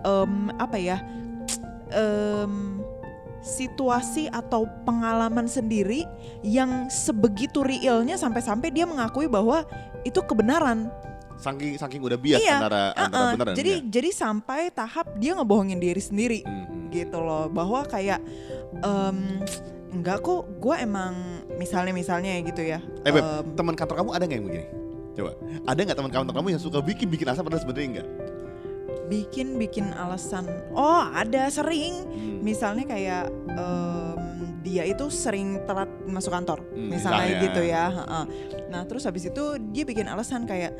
em, 0.02 0.52
apa 0.58 0.78
ya 0.78 0.98
em, 1.90 2.82
situasi 3.44 4.32
atau 4.32 4.64
pengalaman 4.84 5.46
sendiri 5.46 6.08
yang 6.42 6.88
sebegitu 6.88 7.60
realnya 7.60 8.16
sampai-sampai 8.16 8.72
dia 8.72 8.88
mengakui 8.88 9.28
bahwa 9.28 9.68
itu 10.02 10.20
kebenaran 10.24 10.88
saking 11.36 11.76
saking 11.76 12.00
udah 12.00 12.16
bias 12.16 12.40
Iya, 12.40 12.56
antara 12.56 12.82
antara 12.96 13.20
Uh-uh. 13.20 13.32
benar 13.36 13.46
dan 13.52 13.56
jadi 13.60 13.72
enggak. 13.84 13.92
jadi 13.92 14.10
sampai 14.16 14.62
tahap 14.72 15.08
dia 15.20 15.36
ngebohongin 15.36 15.76
diri 15.76 16.00
sendiri 16.00 16.40
Hmm, 16.48 16.64
hmm. 16.64 16.88
gitu 16.96 17.20
loh 17.20 17.52
bahwa 17.52 17.84
kayak 17.84 18.24
em, 18.80 19.44
enggak 19.92 20.24
kok 20.24 20.48
gue 20.64 20.76
emang 20.80 21.14
misalnya 21.60 21.92
misalnya 21.92 22.32
ya 22.32 22.42
gitu 22.48 22.62
ya 22.64 22.80
eh 23.04 23.12
em, 23.12 23.44
teman 23.60 23.76
kantor 23.76 23.96
kamu 24.00 24.10
ada 24.16 24.24
nggak 24.24 24.38
yang 24.40 24.48
begini 24.48 24.68
coba 25.14 25.32
ada 25.64 25.80
nggak 25.80 25.96
teman 25.96 26.12
kantor 26.12 26.34
kamu 26.34 26.48
yang 26.50 26.62
suka 26.62 26.80
bikin 26.80 27.08
bikin 27.08 27.28
asap 27.28 27.44
padahal 27.44 27.62
sebenarnya 27.62 27.88
enggak 27.90 28.08
bikin 29.04 29.48
bikin 29.56 29.86
alasan 29.94 30.46
oh 30.72 31.06
ada 31.08 31.46
sering 31.48 32.06
Hmm. 32.08 32.40
misalnya 32.42 32.84
kayak 32.84 33.24
em, 33.50 34.16
dia 34.62 34.84
itu 34.84 35.06
sering 35.08 35.60
telat 35.64 35.92
masuk 36.04 36.32
kantor 36.32 36.64
Hmm, 36.66 36.88
misalnya 36.90 37.26
misalnya. 37.28 37.44
gitu 37.44 37.62
ya 37.64 37.86
nah 38.68 38.82
terus 38.84 39.04
habis 39.04 39.26
itu 39.26 39.44
dia 39.70 39.84
bikin 39.84 40.08
alasan 40.08 40.44
kayak 40.44 40.74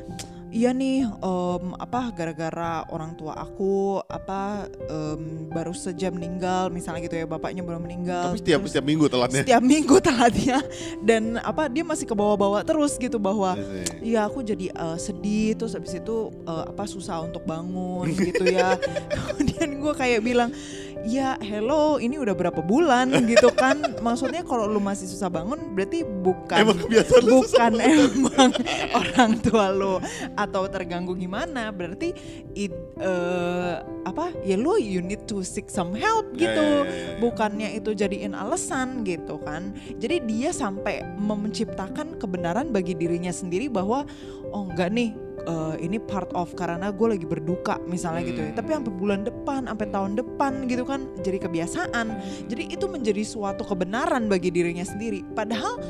iya 0.54 0.70
nih 0.70 1.02
em, 1.02 1.64
apa 1.74 2.08
gara-gara 2.08 2.72
orang 2.86 3.12
tua 3.12 3.34
aku 3.34 3.74
apa 4.04 4.64
em, 4.86 5.20
baru 5.50 5.74
sejam 5.74 6.14
meninggal 6.14 6.70
misalnya 6.70 7.02
gitu 7.02 7.16
ya 7.16 7.26
bapaknya 7.26 7.60
baru 7.60 7.78
meninggal 7.78 8.30
Tapi 8.30 8.38
setiap 8.38 8.60
Terus 8.60 8.70
setiap 8.70 8.86
minggu 8.86 9.06
telatnya. 9.06 9.42
setiap 9.42 9.62
minggu 9.62 9.96
telatnya 9.98 10.58
dan 11.02 11.22
apa 11.38 11.66
dia 11.66 11.82
masih 11.82 12.06
ke 12.06 12.14
bawah-bawah 12.14 12.62
terus 12.62 12.94
gitu 12.96 13.18
bahwa 13.18 13.52
Iya. 13.54 13.82
Iya 13.98 14.20
aku 14.24 14.40
jadi 14.40 14.70
uh, 14.70 14.94
sedih 14.94 15.54
terus 15.54 15.72
habis 15.72 15.90
itu 15.92 16.16
uh, 16.44 16.68
apa 16.68 16.84
susah 16.84 17.18
untuk 17.20 17.42
bangun 17.42 18.06
gitu 18.28 18.46
ya. 18.46 18.78
Kemudian 19.10 19.74
gue 19.74 19.92
kayak 19.92 20.20
bilang, 20.20 20.54
ya 21.02 21.34
hello 21.42 21.98
ini 21.98 22.16
udah 22.20 22.34
berapa 22.36 22.62
bulan 22.62 23.10
gitu 23.26 23.50
kan. 23.50 23.82
Maksudnya 24.06 24.46
kalau 24.46 24.70
lu 24.70 24.78
masih 24.78 25.10
susah 25.10 25.26
bangun 25.26 25.74
berarti 25.74 26.06
bukan 26.06 26.58
Emang 26.62 26.78
kebiasaan 26.78 27.24
bukan 27.26 27.72
emang 27.82 28.50
orang 29.00 29.32
tua 29.42 29.66
lu 29.74 29.98
atau 30.38 30.62
terganggu 30.70 31.18
gimana. 31.18 31.74
Berarti 31.74 32.14
it, 32.54 32.72
uh, 33.02 33.82
apa 34.06 34.30
ya 34.46 34.54
lu 34.54 34.78
you 34.78 35.02
need 35.02 35.26
to 35.26 35.42
seek 35.42 35.66
some 35.66 35.96
help 35.96 36.26
Ya, 36.34 36.50
gitu. 36.50 36.64
ya, 36.64 36.82
ya. 36.86 37.18
Bukannya 37.18 37.68
itu 37.78 37.90
jadiin 37.92 38.32
alasan 38.36 39.02
gitu 39.02 39.38
kan. 39.42 39.74
Jadi 39.98 40.22
dia 40.24 40.50
sampai 40.54 41.02
menciptakan 41.18 42.16
kebenaran 42.18 42.70
bagi 42.70 42.94
dirinya 42.94 43.30
sendiri 43.34 43.66
bahwa 43.70 44.06
oh 44.54 44.70
enggak 44.70 44.90
nih 44.94 45.10
eh, 45.42 45.74
ini 45.82 45.98
part 45.98 46.30
of 46.38 46.54
karena 46.54 46.94
gue 46.94 47.08
lagi 47.18 47.26
berduka 47.26 47.80
misalnya 47.90 48.22
gitu 48.26 48.40
ya. 48.40 48.50
Hmm. 48.54 48.58
Tapi 48.58 48.70
sampai 48.78 48.92
bulan 48.94 49.20
depan, 49.26 49.60
sampai 49.66 49.86
tahun 49.90 50.12
depan 50.14 50.52
gitu 50.70 50.84
kan 50.86 51.00
jadi 51.20 51.38
kebiasaan. 51.42 52.06
Jadi 52.46 52.62
itu 52.70 52.86
menjadi 52.86 53.22
suatu 53.26 53.66
kebenaran 53.66 54.30
bagi 54.30 54.54
dirinya 54.54 54.84
sendiri. 54.86 55.26
Padahal 55.34 55.80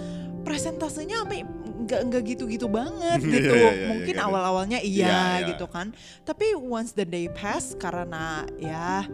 presentasenya 0.44 1.24
sampai 1.24 1.44
nggak 1.84 2.00
nggak 2.08 2.22
gitu-gitu 2.26 2.66
banget 2.66 3.20
Iya, 3.24 3.30
gitu. 3.30 3.54
iya, 3.54 3.70
iya, 3.70 3.86
Mungkin 3.88 4.14
iya. 4.16 4.24
awal-awalnya 4.24 4.78
iya, 4.80 5.06
Iya, 5.06 5.18
iya. 5.38 5.46
gitu 5.52 5.66
kan. 5.66 5.92
Tapi 6.22 6.52
once 6.52 6.92
the 6.92 7.04
day 7.04 7.28
pass 7.28 7.72
karena 7.74 8.42
ya 8.56 9.04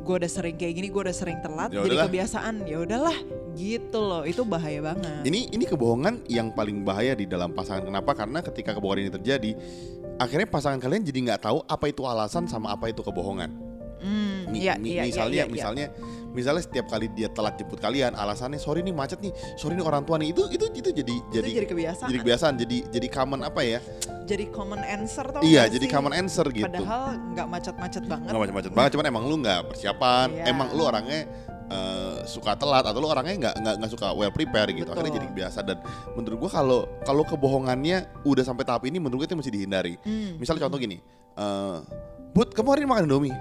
gue 0.00 0.14
udah 0.14 0.28
sering 0.28 0.54
kayak 0.54 0.74
gini, 0.74 0.88
gue 0.88 1.02
udah 1.02 1.16
sering 1.16 1.38
telat, 1.40 1.70
Ya 1.70 1.80
jadi 1.80 1.96
kebiasaan. 2.06 2.64
Ya 2.64 2.76
udahlah, 2.78 3.16
gitu 3.54 3.98
loh. 3.98 4.22
Itu 4.22 4.44
bahaya 4.44 4.84
banget. 4.84 5.24
Ini 5.24 5.50
ini 5.50 5.64
kebohongan 5.64 6.28
yang 6.28 6.52
paling 6.52 6.84
bahaya 6.84 7.12
di 7.12 7.24
dalam 7.24 7.50
pasangan. 7.50 7.88
Kenapa? 7.88 8.12
Karena 8.12 8.38
ketika 8.40 8.76
kebohongan 8.76 9.08
ini 9.08 9.12
terjadi, 9.12 9.50
akhirnya 10.16 10.46
pasangan 10.46 10.78
kalian 10.78 11.02
jadi 11.02 11.18
nggak 11.32 11.40
tahu 11.42 11.58
apa 11.64 11.84
itu 11.88 12.04
alasan 12.04 12.44
sama 12.44 12.70
apa 12.70 12.88
itu 12.88 13.00
kebohongan. 13.00 13.74
Mi- 14.44 14.60
iya, 14.60 14.76
mi- 14.76 14.92
iya, 14.94 15.02
iya, 15.02 15.04
misalnya, 15.08 15.34
iya, 15.34 15.44
iya. 15.48 15.50
misalnya, 15.50 15.86
misalnya 16.34 16.60
setiap 16.60 16.90
kali 16.90 17.06
dia 17.08 17.30
telat 17.30 17.54
jemput 17.54 17.78
kalian, 17.78 18.12
alasannya 18.12 18.58
sorry 18.58 18.82
nih 18.82 18.90
macet 18.90 19.22
nih, 19.22 19.30
sorry 19.54 19.78
nih 19.78 19.86
orang 19.86 20.02
tua 20.02 20.18
nih, 20.18 20.34
itu 20.34 20.50
itu 20.50 20.66
itu 20.74 20.90
jadi 20.90 21.14
Itu 21.14 21.30
jadi 21.32 21.50
jadi 21.62 21.68
kebiasaan. 21.70 22.08
jadi 22.10 22.18
kebiasaan, 22.20 22.54
jadi 22.58 22.76
jadi 22.90 23.06
common 23.08 23.40
apa 23.46 23.60
ya? 23.62 23.78
Jadi 24.24 24.44
common 24.50 24.80
answer 24.82 25.24
tau 25.30 25.40
iya, 25.44 25.68
jadi 25.70 25.84
sih? 25.86 25.92
common 25.92 26.12
answer 26.12 26.46
gitu. 26.50 26.64
Padahal 26.66 27.16
nggak 27.32 27.46
macet-macet 27.46 28.04
banget. 28.04 28.28
nggak 28.28 28.40
macet-macet 28.42 28.72
banget, 28.74 28.90
cuman 28.98 29.06
emang 29.06 29.24
lu 29.24 29.36
nggak 29.38 29.60
persiapan, 29.70 30.26
Iya. 30.34 30.44
emang 30.50 30.68
lu 30.74 30.82
orangnya 30.82 31.20
eh, 31.64 32.16
suka 32.28 32.52
telat 32.60 32.84
atau 32.84 33.00
lu 33.00 33.08
orangnya 33.08 33.34
nggak 33.40 33.54
nggak 33.56 33.74
nggak 33.80 33.90
suka 33.96 34.12
well 34.12 34.28
prepare 34.28 34.68
gitu, 34.68 34.84
Betul. 34.84 35.00
akhirnya 35.00 35.12
jadi 35.16 35.26
kebiasa 35.32 35.58
dan 35.64 35.80
menurut 36.12 36.36
gua 36.44 36.50
kalau 36.52 36.80
kalau 37.04 37.24
kebohongannya 37.24 38.04
udah 38.20 38.44
sampai 38.44 38.68
tahap 38.68 38.84
ini, 38.84 39.00
menurut 39.00 39.24
gua 39.24 39.28
itu 39.32 39.36
mesti 39.38 39.48
dihindari. 39.48 39.96
Hmm. 40.04 40.36
Misalnya 40.36 40.68
contoh 40.68 40.76
gini, 40.76 41.00
eh 41.36 41.76
Bud, 42.34 42.50
kamu 42.52 42.68
hari 42.68 42.80
ini 42.84 42.88
makan 42.90 43.04
Indomie? 43.06 43.32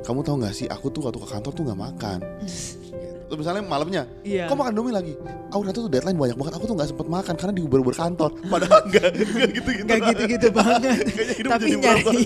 Kamu 0.00 0.20
tahu 0.20 0.36
nggak 0.40 0.54
sih, 0.54 0.66
aku 0.66 0.88
tuh 0.88 1.04
waktu 1.04 1.18
ke 1.18 1.28
kantor 1.28 1.52
tuh 1.52 1.62
nggak 1.66 1.80
makan. 1.80 2.18
Gitu. 2.42 3.18
Terus 3.30 3.46
misalnya 3.46 3.62
malamnya, 3.62 4.02
Iya. 4.26 4.50
kok 4.50 4.58
makan 4.58 4.74
Indomie 4.74 4.90
lagi? 4.90 5.14
Aku 5.48 5.62
ternyata 5.62 5.80
tuh 5.80 5.92
deadline 5.92 6.18
banyak 6.18 6.34
banget, 6.34 6.52
aku 6.58 6.64
tuh 6.66 6.74
nggak 6.74 6.88
sempet 6.90 7.06
makan 7.06 7.34
karena 7.38 7.52
di 7.54 7.62
Uber-Uber 7.62 7.94
kantor. 7.94 8.30
Padahal 8.52 8.80
nggak, 8.90 9.08
nggak 9.14 9.50
gitu-gitu. 9.54 9.86
Gak 9.86 10.00
gitu-gitu 10.10 10.48
banget. 10.58 10.98
Kayaknya 11.06 11.34
hidup 11.38 11.50
Tapi 11.50 11.62
jadi 11.62 11.76
nyari 11.78 12.16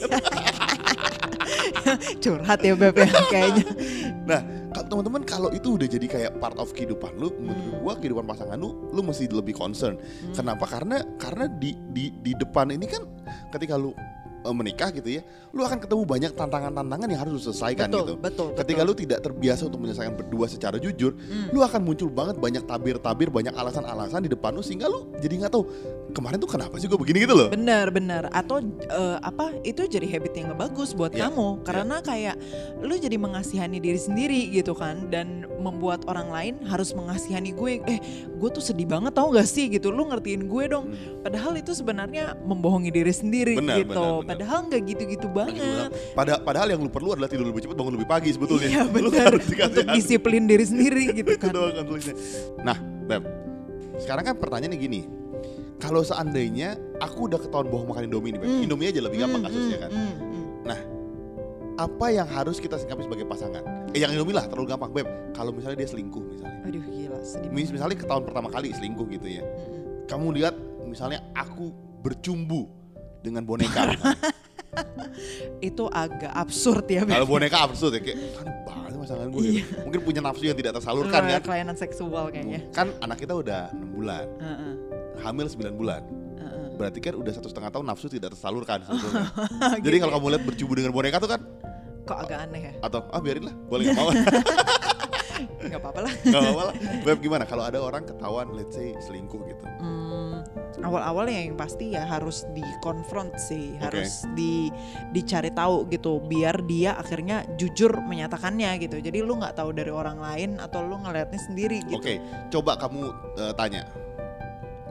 curhat 2.16 2.60
ya 2.60 2.72
Beb 2.72 2.96
ya 2.96 3.08
kayaknya. 3.28 3.64
Nah, 4.24 4.40
teman-teman 4.88 5.20
kalau 5.22 5.52
itu 5.52 5.76
udah 5.76 5.84
jadi 5.84 6.06
kayak 6.08 6.32
part 6.40 6.56
of 6.56 6.72
kehidupan 6.72 7.12
lu, 7.16 7.28
Hmm. 7.30 7.52
menurut 7.52 7.76
gua 7.84 7.94
kehidupan 8.00 8.24
pasangan 8.24 8.56
lu, 8.56 8.88
lu 8.88 9.04
mesti 9.04 9.28
lebih 9.28 9.52
concern. 9.52 10.00
Kenapa? 10.32 10.64
Karena 10.64 11.04
karena 11.20 11.44
di 11.46 11.76
di 11.92 12.08
di 12.14 12.32
depan 12.32 12.72
ini 12.72 12.88
kan 12.88 13.04
ketika 13.52 13.76
lu 13.76 13.92
menikah 14.52 14.92
gitu 14.92 15.08
ya, 15.08 15.22
lu 15.54 15.62
akan 15.62 15.80
ketemu 15.80 16.02
banyak 16.04 16.32
tantangan-tantangan 16.34 17.08
yang 17.08 17.20
harus 17.22 17.32
lu 17.32 17.42
selesaikan 17.48 17.88
betul, 17.88 18.00
gitu. 18.04 18.14
betul, 18.20 18.48
Ketika 18.52 18.82
betul. 18.84 18.92
lu 18.92 19.00
tidak 19.00 19.18
terbiasa 19.22 19.62
untuk 19.64 19.80
menyelesaikan 19.80 20.14
berdua 20.18 20.46
secara 20.50 20.76
jujur, 20.76 21.16
Hmm. 21.16 21.48
lu 21.54 21.62
akan 21.62 21.80
muncul 21.80 22.10
banget 22.10 22.36
banyak 22.36 22.66
tabir-tabir, 22.66 23.32
banyak 23.32 23.54
alasan-alasan 23.54 24.20
di 24.20 24.30
depan 24.30 24.52
lu 24.52 24.60
sehingga 24.60 24.90
lu 24.90 25.08
jadi 25.22 25.46
nggak 25.46 25.52
tahu 25.54 25.64
kemarin 26.12 26.36
tuh 26.36 26.50
kenapa 26.50 26.74
sih 26.76 26.86
gue 26.86 26.98
begini 26.98 27.24
gitu 27.24 27.34
loh. 27.34 27.48
Benar, 27.48 27.88
benar. 27.88 28.28
Atau 28.30 28.60
eh, 28.60 29.16
apa? 29.22 29.54
Itu 29.62 29.86
jadi 29.86 30.04
habit 30.04 30.34
yang 30.34 30.52
bagus 30.54 30.92
buat 30.92 31.14
Iya, 31.14 31.30
kamu 31.30 31.62
karena 31.62 32.02
kayak 32.02 32.36
lu 32.82 32.94
jadi 32.94 33.14
mengasihani 33.14 33.78
diri 33.78 33.98
sendiri 33.98 34.50
gitu 34.50 34.74
kan 34.74 35.08
dan 35.08 35.46
membuat 35.62 36.04
orang 36.04 36.28
lain 36.28 36.54
harus 36.66 36.92
mengasihani 36.92 37.54
gue. 37.54 37.80
Eh, 37.86 38.00
gue 38.28 38.48
tuh 38.50 38.60
sedih 38.60 38.84
banget 38.84 39.14
tau 39.14 39.30
gak 39.30 39.46
sih 39.46 39.70
gitu. 39.70 39.94
Lu 39.94 40.06
ngertiin 40.06 40.46
gue 40.46 40.64
dong. 40.66 40.90
Padahal 41.22 41.54
itu 41.54 41.72
sebenarnya 41.72 42.34
membohongi 42.42 42.90
diri 42.90 43.10
sendiri 43.10 43.54
Hmm. 43.54 43.62
Benar, 43.66 43.76
gitu. 43.80 43.90
benar, 43.94 44.12
benar. 44.22 44.33
Padahal 44.34 44.58
nggak 44.66 44.82
gitu-gitu 44.84 45.26
banget. 45.28 45.88
Padahal, 46.12 46.40
padahal 46.42 46.68
yang 46.70 46.80
lu 46.80 46.90
perlu 46.90 47.14
adalah 47.14 47.26
tidur 47.26 47.46
lebih 47.46 47.64
cepat, 47.64 47.76
bangun 47.76 47.94
lebih 47.94 48.08
pagi 48.08 48.30
sebetulnya. 48.30 48.68
Iya 48.68 48.82
Lu 48.84 48.92
benar. 49.10 49.30
harus 49.30 49.44
dikasih 49.46 49.70
Untuk 49.70 49.86
disiplin 49.94 50.42
diri 50.44 50.64
sendiri 50.64 51.04
gitu 51.12 51.30
itu 51.30 51.40
kan. 51.40 51.52
doang 51.52 51.86
konfliknya. 51.86 52.16
Nah, 52.60 52.76
Beb, 53.04 53.22
sekarang 53.98 54.24
kan 54.24 54.34
pertanyaannya 54.36 54.78
gini. 54.78 55.00
Kalau 55.78 56.00
seandainya 56.00 56.74
aku 56.96 57.28
udah 57.28 57.36
ketahuan 57.36 57.68
bohong 57.68 57.88
makan 57.90 58.08
Indomie 58.08 58.32
nih, 58.32 58.40
Beb. 58.40 58.48
Hmm. 58.48 58.64
Indomie 58.64 58.88
aja 58.88 59.00
lebih 59.02 59.18
gampang 59.20 59.42
Hmm, 59.42 59.48
kasusnya 59.50 59.76
hmm, 59.76 59.84
kan. 59.84 59.90
hmm, 59.92 60.14
hmm. 60.16 60.82
Apa 61.74 62.06
yang 62.08 62.30
harus 62.30 62.62
kita 62.62 62.78
singkapi 62.78 63.02
sebagai 63.02 63.26
pasangan? 63.26 63.90
Eh, 63.90 63.98
yang 63.98 64.14
Indomie 64.14 64.30
lah 64.32 64.46
terlalu 64.46 64.70
gampang, 64.70 64.94
Beb. 64.94 65.06
Kalau 65.34 65.50
misalnya 65.50 65.82
dia 65.82 65.90
selingkuh 65.90 66.22
misalnya. 66.22 66.58
Aduh 66.62 66.82
gila 66.86 67.18
sedih. 67.20 67.50
Mis-. 67.50 67.74
Misalnya 67.74 67.98
ketahuan 67.98 68.22
pertama 68.22 68.46
kali 68.46 68.70
selingkuh 68.70 69.06
gitu 69.10 69.26
ya. 69.26 69.42
Mm-mm. 69.42 70.06
Kamu 70.06 70.26
lihat 70.38 70.54
misalnya 70.86 71.18
aku 71.34 71.74
bercumbu 72.00 72.70
dengan 73.24 73.42
boneka. 73.42 73.88
Itu 75.62 75.88
agak 75.88 76.28
absurd 76.30 76.84
ya. 76.86 77.02
Kalau 77.02 77.24
boneka 77.24 77.64
absurd 77.64 77.96
ya 77.96 78.02
kayak 78.02 78.18
kan 78.36 78.46
banget 78.66 78.92
pasangan 79.00 79.28
gue 79.30 79.40
gitu. 79.46 79.72
Mungkin 79.80 80.00
punya 80.02 80.20
nafsu 80.20 80.44
yang 80.44 80.58
tidak 80.58 80.72
tersalurkan 80.76 81.20
kan. 81.22 81.40
Kelainan 81.40 81.76
seksual 81.76 82.28
kayaknya. 82.28 82.60
Kan 82.70 82.92
anak 82.98 83.16
kita 83.18 83.32
udah 83.32 83.70
6 83.70 83.96
bulan, 83.96 84.26
Heeh, 84.36 84.72
hamil 85.22 85.46
9 85.46 85.72
bulan. 85.72 86.02
heeh. 86.36 86.66
berarti 86.74 86.98
kan 86.98 87.14
udah 87.14 87.32
satu 87.32 87.46
setengah 87.46 87.70
tahun 87.70 87.86
nafsu 87.86 88.06
tidak 88.08 88.34
tersalurkan 88.34 88.82
sebetulnya. 88.84 89.30
Gitu 89.78 89.84
Jadi 89.86 89.96
kalau 89.98 90.12
ya. 90.12 90.16
kamu 90.18 90.26
lihat 90.32 90.42
bercubu 90.44 90.72
dengan 90.74 90.90
boneka 90.90 91.16
tuh 91.16 91.30
kan 91.30 91.40
kok 92.04 92.18
agak 92.20 92.38
aneh 92.44 92.60
ya? 92.60 92.72
atau 92.84 93.00
ah 93.08 93.16
biarin 93.16 93.48
lah, 93.48 93.54
boleh 93.64 93.88
nggak 93.88 93.96
mau 93.96 94.10
Nggak 95.64 95.80
apa-apa 95.80 96.00
lah. 96.04 96.12
nggak 96.20 96.36
apa-apa 96.38 96.62
lah. 96.68 96.74
Beb 97.00 97.18
gimana 97.18 97.44
kalau 97.44 97.64
ada 97.64 97.80
orang 97.80 98.04
ketahuan 98.04 98.52
let's 98.52 98.76
say 98.76 98.92
selingkuh 99.00 99.40
gitu. 99.42 99.64
Hmm, 99.80 100.13
awal-awal 100.84 101.26
ya 101.26 101.40
yang 101.48 101.56
pasti 101.56 101.96
ya 101.96 102.04
harus 102.04 102.44
dikonfront 102.52 103.34
sih, 103.40 103.74
harus 103.80 104.28
di 104.36 104.68
dicari 105.10 105.48
tahu 105.50 105.88
gitu, 105.88 106.20
biar 106.20 106.62
dia 106.68 106.94
akhirnya 106.94 107.48
jujur 107.56 107.90
menyatakannya 108.04 108.76
gitu. 108.84 109.00
Jadi 109.00 109.24
lu 109.24 109.40
nggak 109.40 109.56
tahu 109.56 109.72
dari 109.72 109.90
orang 109.90 110.20
lain 110.20 110.60
atau 110.60 110.84
lu 110.84 111.00
ngelihatnya 111.00 111.40
sendiri 111.40 111.82
gitu. 111.88 111.98
Oke, 111.98 112.20
coba 112.52 112.76
kamu 112.76 113.00
eh, 113.40 113.52
tanya. 113.56 113.82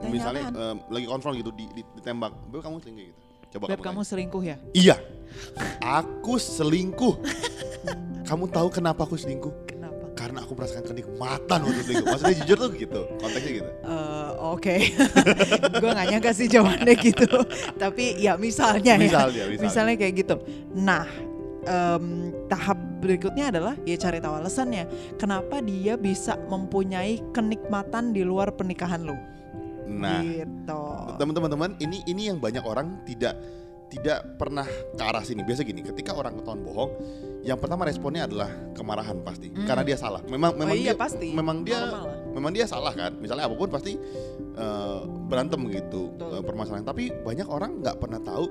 Tanya 0.02 0.10
Misalnya 0.10 0.44
eh, 0.52 0.74
lagi 0.92 1.06
konfront 1.08 1.38
gitu 1.38 1.54
di, 1.54 1.70
di- 1.72 1.88
ditembak, 1.96 2.34
Beb 2.50 2.60
kamu 2.60 2.76
selingkuh 2.82 3.06
gitu. 3.08 3.20
Coba 3.54 3.64
Beb 3.70 3.78
kamu, 3.80 3.86
kamu 3.86 4.00
selingkuh 4.02 4.42
ya? 4.42 4.56
Iya. 4.74 4.96
Aku 5.80 6.36
selingkuh. 6.42 7.14
kamu 8.28 8.44
tahu 8.50 8.68
kenapa 8.68 9.06
aku 9.06 9.14
selingkuh? 9.14 9.63
Karena 10.24 10.40
aku 10.40 10.56
merasakan 10.56 10.84
kenikmatan 10.88 11.58
waktu 11.68 11.80
selingkuh. 11.84 12.06
Maksudnya 12.08 12.36
jujur 12.40 12.56
tuh 12.56 12.70
gitu, 12.80 13.00
konteksnya 13.20 13.52
gitu. 13.60 13.70
Eh, 13.84 14.30
Oke, 14.40 14.74
gue 15.84 15.90
nggak 15.92 16.06
nyangka 16.16 16.32
sih 16.32 16.48
jawabannya 16.48 16.94
gitu. 17.12 17.28
Tapi 17.76 18.04
ya 18.16 18.40
misalnya, 18.40 18.96
ya, 18.96 19.04
Misalnya, 19.04 19.44
misalnya. 19.52 19.60
misalnya 19.60 19.94
kayak 20.00 20.14
gitu. 20.24 20.34
Nah, 20.80 21.04
em, 21.68 22.32
tahap 22.48 22.80
berikutnya 23.04 23.52
adalah 23.52 23.76
ya 23.84 24.00
cari 24.00 24.16
tahu 24.24 24.32
alasannya. 24.40 24.88
Kenapa 25.20 25.60
dia 25.60 26.00
bisa 26.00 26.40
mempunyai 26.48 27.20
kenikmatan 27.36 28.16
di 28.16 28.24
luar 28.24 28.48
pernikahan 28.56 29.04
lu? 29.04 29.16
Nah, 29.84 30.24
gitu. 30.24 30.84
teman-teman 31.20 31.76
ini 31.76 32.00
ini 32.08 32.32
yang 32.32 32.40
banyak 32.40 32.64
orang 32.64 33.04
tidak 33.04 33.36
tidak 33.86 34.36
pernah 34.36 34.64
ke 34.66 35.00
arah 35.00 35.20
sini. 35.20 35.42
Biasa 35.42 35.62
gini, 35.62 35.80
ketika 35.80 36.10
orang 36.10 36.34
ketahuan 36.34 36.60
bohong, 36.60 36.90
yang 37.42 37.56
pertama 37.56 37.84
responnya 37.84 38.24
adalah 38.24 38.48
kemarahan 38.72 39.20
pasti, 39.20 39.52
Hmm. 39.52 39.64
karena 39.64 39.82
dia 39.82 39.94
salah. 39.94 40.24
Memang 40.24 40.56
memang 40.56 40.74
oh 40.74 40.78
iya 40.78 40.92
dia 40.92 40.98
pasti. 40.98 41.28
memang 41.30 41.62
dia 41.62 41.78
Normal 41.80 42.02
lah. 42.02 42.16
memang 42.32 42.50
dia 42.50 42.66
salah 42.66 42.92
kan. 42.92 43.12
Misalnya 43.14 43.44
apa 43.46 43.54
pun 43.54 43.68
pasti 43.68 43.94
eh, 44.54 45.00
berantem 45.26 45.60
gitu 45.68 46.14
Betul. 46.14 46.30
eh, 46.32 46.42
permasalahan. 46.42 46.84
Tapi 46.84 47.10
banyak 47.20 47.46
orang 47.46 47.82
nggak 47.82 47.96
pernah 47.98 48.18
tahu 48.18 48.46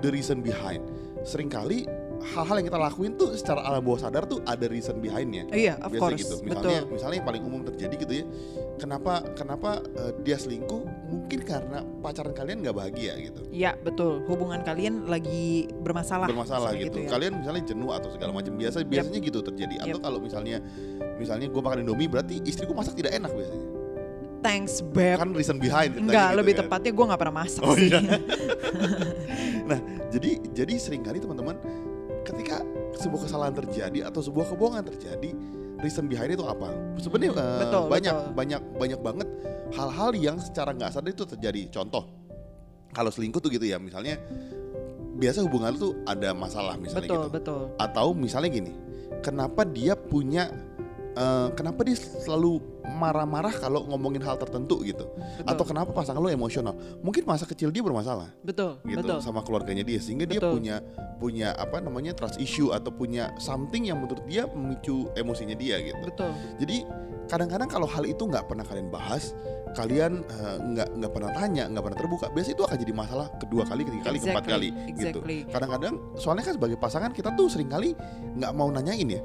the 0.00 0.08
reason 0.08 0.38
behind. 0.38 0.80
Seringkali 1.20 1.82
hal-hal 2.18 2.56
yang 2.58 2.66
kita 2.66 2.78
lakuin 2.80 3.14
tuh 3.14 3.30
secara 3.34 3.62
alam 3.62 3.78
bawah 3.78 4.00
sadar 4.00 4.22
tuh 4.24 4.42
ada 4.42 4.66
reason 4.66 4.98
behindnya. 4.98 5.46
Iya, 5.50 5.78
of 5.78 5.90
Biasa 5.90 6.00
course. 6.00 6.18
gitu. 6.18 6.34
Misalnya, 6.42 6.82
Betul. 6.82 6.94
misalnya 6.94 7.16
yang 7.16 7.28
paling 7.28 7.42
umum 7.44 7.60
terjadi 7.62 7.94
gitu 7.96 8.12
ya. 8.14 8.24
Kenapa 8.78 9.26
kenapa 9.34 9.82
eh, 9.82 10.12
dia 10.22 10.38
selingkuh? 10.38 10.82
Mungkin 11.10 11.40
karena 11.42 11.82
pacaran 12.00 12.30
kalian 12.32 12.62
nggak 12.62 12.76
bahagia 12.78 13.18
gitu. 13.18 13.42
Iya, 13.50 13.74
betul. 13.76 14.22
Hubungan 14.24 14.62
kalian 14.62 15.10
lagi 15.10 15.66
bermasalah. 15.82 16.30
bermasalah 16.30 16.72
misalnya 16.72 16.86
gitu. 16.86 16.98
ya. 17.04 17.10
Kalian 17.10 17.32
misalnya 17.42 17.62
jenuh 17.66 17.90
atau 17.90 18.08
segala 18.14 18.30
macam 18.32 18.54
biasa 18.54 18.86
biasanya 18.86 19.20
gitu 19.20 19.38
terjadi. 19.42 19.74
Atau 19.82 19.98
kalau 19.98 20.18
misalnya 20.22 20.62
misalnya 21.18 21.50
gue 21.50 21.62
makan 21.62 21.82
Indomie 21.82 22.06
berarti 22.06 22.38
istriku 22.46 22.72
masak 22.72 22.94
tidak 22.94 23.18
enak 23.18 23.34
biasanya. 23.34 23.68
Thanks, 24.38 24.78
Beb. 24.86 25.18
Kan 25.18 25.34
reason 25.34 25.58
behind. 25.58 25.98
Enggak, 25.98 26.30
gitu 26.30 26.38
lebih 26.38 26.54
kan. 26.54 26.60
tepatnya 26.70 26.92
gue 26.94 27.04
nggak 27.10 27.20
pernah 27.20 27.36
masak 27.42 27.62
Oh 27.66 27.74
sih. 27.74 27.90
iya. 27.90 27.98
nah, 29.70 29.78
jadi 30.14 30.30
jadi 30.54 30.74
sering 30.78 31.02
kali 31.02 31.18
teman-teman 31.18 31.58
ketika 32.22 32.62
sebuah 32.94 33.26
kesalahan 33.26 33.54
terjadi 33.56 34.06
atau 34.06 34.20
sebuah 34.22 34.46
kebohongan 34.54 34.84
terjadi, 34.94 35.34
reason 35.78 36.10
behind 36.10 36.34
itu 36.34 36.44
apa? 36.44 36.68
Sebenarnya 36.98 37.32
Hmm, 37.34 37.42
eh, 37.42 37.58
betul, 37.64 37.82
banyak 37.86 38.14
betul. 38.14 38.34
banyak 38.34 38.60
banyak 38.78 39.00
banget 39.00 39.28
hal-hal 39.74 40.10
yang 40.16 40.36
secara 40.42 40.74
nggak 40.74 40.90
sadar 40.92 41.10
itu 41.12 41.24
terjadi. 41.24 41.62
Contoh, 41.70 42.04
kalau 42.90 43.10
selingkuh 43.12 43.38
tuh 43.38 43.50
gitu 43.52 43.66
ya, 43.68 43.78
misalnya 43.78 44.18
biasa 45.18 45.42
hubungan 45.42 45.74
lu 45.74 45.78
tuh 45.78 45.92
ada 46.06 46.30
masalah 46.30 46.78
misalnya 46.78 47.10
betul, 47.10 47.22
gitu. 47.26 47.34
betul. 47.34 47.62
Atau 47.78 48.06
misalnya 48.14 48.50
gini, 48.50 48.72
kenapa 49.22 49.66
dia 49.66 49.94
punya 49.98 50.50
eh, 51.18 51.48
kenapa 51.58 51.82
dia 51.82 51.98
selalu 51.98 52.62
marah-marah 52.88 53.52
kalau 53.58 53.84
ngomongin 53.90 54.22
hal 54.22 54.38
tertentu 54.38 54.80
gitu? 54.86 55.10
Betul. 55.10 55.50
Atau 55.50 55.64
kenapa 55.66 55.90
pasangan 55.90 56.22
lo 56.22 56.30
emosional? 56.30 56.74
Mungkin 57.02 57.26
masa 57.26 57.44
kecil 57.44 57.74
dia 57.74 57.82
bermasalah 57.82 58.30
Betul, 58.46 58.78
gitu 58.86 59.02
betul. 59.02 59.18
sama 59.20 59.42
keluarganya 59.42 59.82
dia 59.82 59.98
sehingga 59.98 60.24
dia 60.24 60.40
Betul. 60.40 60.54
punya 60.56 60.76
punya 61.18 61.48
apa 61.58 61.82
namanya 61.82 62.14
trust 62.14 62.38
issue 62.38 62.70
atau 62.70 62.94
punya 62.94 63.34
something 63.42 63.90
yang 63.90 63.98
menurut 63.98 64.22
dia 64.30 64.46
memicu 64.46 65.10
emosinya 65.18 65.58
dia 65.58 65.82
gitu. 65.82 65.98
Betul. 66.06 66.30
Jadi 66.62 66.86
kadang-kadang 67.28 67.68
kalau 67.68 67.84
hal 67.90 68.08
itu 68.08 68.24
nggak 68.24 68.48
pernah 68.48 68.64
kalian 68.64 68.88
bahas, 68.88 69.36
kalian 69.76 70.24
eh, 70.24 70.56
nggak 70.62 70.88
nggak 70.96 71.12
pernah 71.12 71.30
tanya, 71.36 71.64
nggak 71.68 71.84
pernah 71.84 71.98
terbuka, 71.98 72.26
biasanya 72.32 72.54
itu 72.56 72.64
akan 72.64 72.78
jadi 72.80 72.92
masalah 72.94 73.26
kedua 73.36 73.62
kali, 73.68 73.82
ketiga 73.84 74.04
kali, 74.08 74.18
keempat 74.22 74.44
Exactly, 74.46 74.68
kali 74.70 74.88
gitu. 74.88 75.20
exactly. 75.20 75.38
Kadang-kadang 75.50 75.94
soalnya 76.16 76.44
kan 76.46 76.54
sebagai 76.56 76.78
pasangan 76.80 77.10
kita 77.12 77.30
tuh 77.36 77.46
sering 77.52 77.68
kali 77.68 77.92
nggak 78.38 78.52
mau 78.56 78.70
nanyain 78.72 79.10
ya 79.10 79.20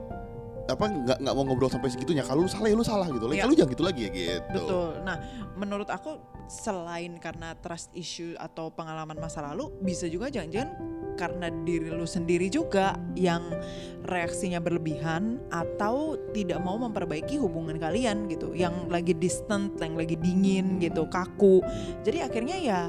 apa 0.63 0.85
nggak 0.87 1.17
nggak 1.19 1.33
mau 1.35 1.43
ngobrol 1.43 1.67
sampai 1.67 1.91
segitunya. 1.91 2.23
Kalau 2.23 2.47
lu 2.47 2.49
salah 2.51 2.67
ya 2.71 2.75
lu 2.75 2.85
salah 2.85 3.07
gitu. 3.11 3.27
Kalau 3.27 3.51
lu 3.51 3.55
jangan 3.57 3.71
gitu 3.75 3.83
lagi 3.83 4.01
ya 4.07 4.11
gitu. 4.11 4.63
Betul. 4.63 4.89
Nah, 5.03 5.17
menurut 5.59 5.89
aku 5.91 6.19
selain 6.47 7.19
karena 7.19 7.55
trust 7.59 7.91
issue 7.95 8.35
atau 8.39 8.71
pengalaman 8.71 9.19
masa 9.19 9.43
lalu, 9.43 9.71
bisa 9.83 10.07
juga 10.07 10.31
jangan-jangan 10.31 10.71
karena 11.13 11.53
diri 11.61 11.93
lu 11.93 12.09
sendiri 12.09 12.49
juga 12.49 12.97
yang 13.13 13.45
reaksinya 14.09 14.57
berlebihan 14.57 15.37
atau 15.53 16.17
tidak 16.33 16.57
mau 16.65 16.75
memperbaiki 16.81 17.37
hubungan 17.37 17.77
kalian 17.77 18.25
gitu, 18.27 18.57
yang 18.57 18.89
lagi 18.89 19.13
distant, 19.13 19.77
yang 19.77 19.93
lagi 19.93 20.17
dingin 20.17 20.81
gitu, 20.81 21.05
kaku. 21.07 21.61
Jadi 22.01 22.25
akhirnya 22.25 22.57
ya 22.57 22.81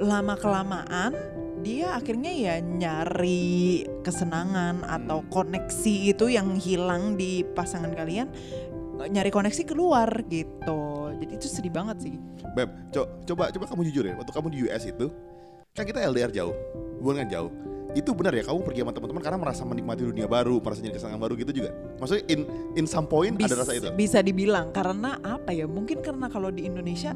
lama 0.00 0.34
kelamaan 0.38 1.37
dia 1.60 1.94
akhirnya 1.94 2.32
ya 2.32 2.54
nyari 2.62 3.84
kesenangan 4.02 4.86
atau 4.86 5.22
koneksi 5.28 6.14
itu 6.14 6.30
yang 6.30 6.56
hilang 6.56 7.18
di 7.18 7.42
pasangan 7.42 7.92
kalian 7.92 8.30
nyari 9.06 9.30
koneksi 9.30 9.62
keluar 9.62 10.10
gitu. 10.26 11.14
Jadi 11.18 11.34
itu 11.38 11.46
sedih 11.46 11.70
banget 11.70 12.02
sih. 12.02 12.14
Beb, 12.54 12.70
co- 12.90 13.06
coba 13.30 13.54
coba 13.54 13.64
kamu 13.70 13.82
jujur 13.90 14.04
ya, 14.10 14.14
waktu 14.18 14.32
kamu 14.34 14.46
di 14.50 14.58
US 14.66 14.82
itu, 14.90 15.06
kan 15.74 15.86
kita 15.86 16.02
LDR 16.02 16.34
jauh, 16.34 16.54
hubungan 16.98 17.26
kan 17.26 17.28
jauh. 17.30 17.50
Itu 17.96 18.12
benar 18.12 18.36
ya 18.36 18.44
kamu 18.44 18.60
pergi 18.66 18.80
sama 18.84 18.92
teman-teman 18.92 19.22
karena 19.22 19.38
merasa 19.40 19.62
menikmati 19.64 20.02
dunia 20.04 20.26
baru, 20.28 20.60
merasa 20.60 20.82
jadi 20.82 20.98
kesenangan 20.98 21.22
baru 21.22 21.34
gitu 21.38 21.52
juga. 21.62 21.70
Maksudnya 22.02 22.24
in 22.28 22.40
in 22.74 22.84
some 22.90 23.06
point 23.06 23.38
Bis- 23.38 23.48
ada 23.48 23.62
rasa 23.62 23.72
itu. 23.78 23.88
Bisa 23.94 24.18
dibilang 24.20 24.74
karena 24.74 25.16
apa 25.22 25.54
ya? 25.54 25.64
Mungkin 25.70 26.02
karena 26.02 26.26
kalau 26.28 26.50
di 26.50 26.66
Indonesia 26.66 27.14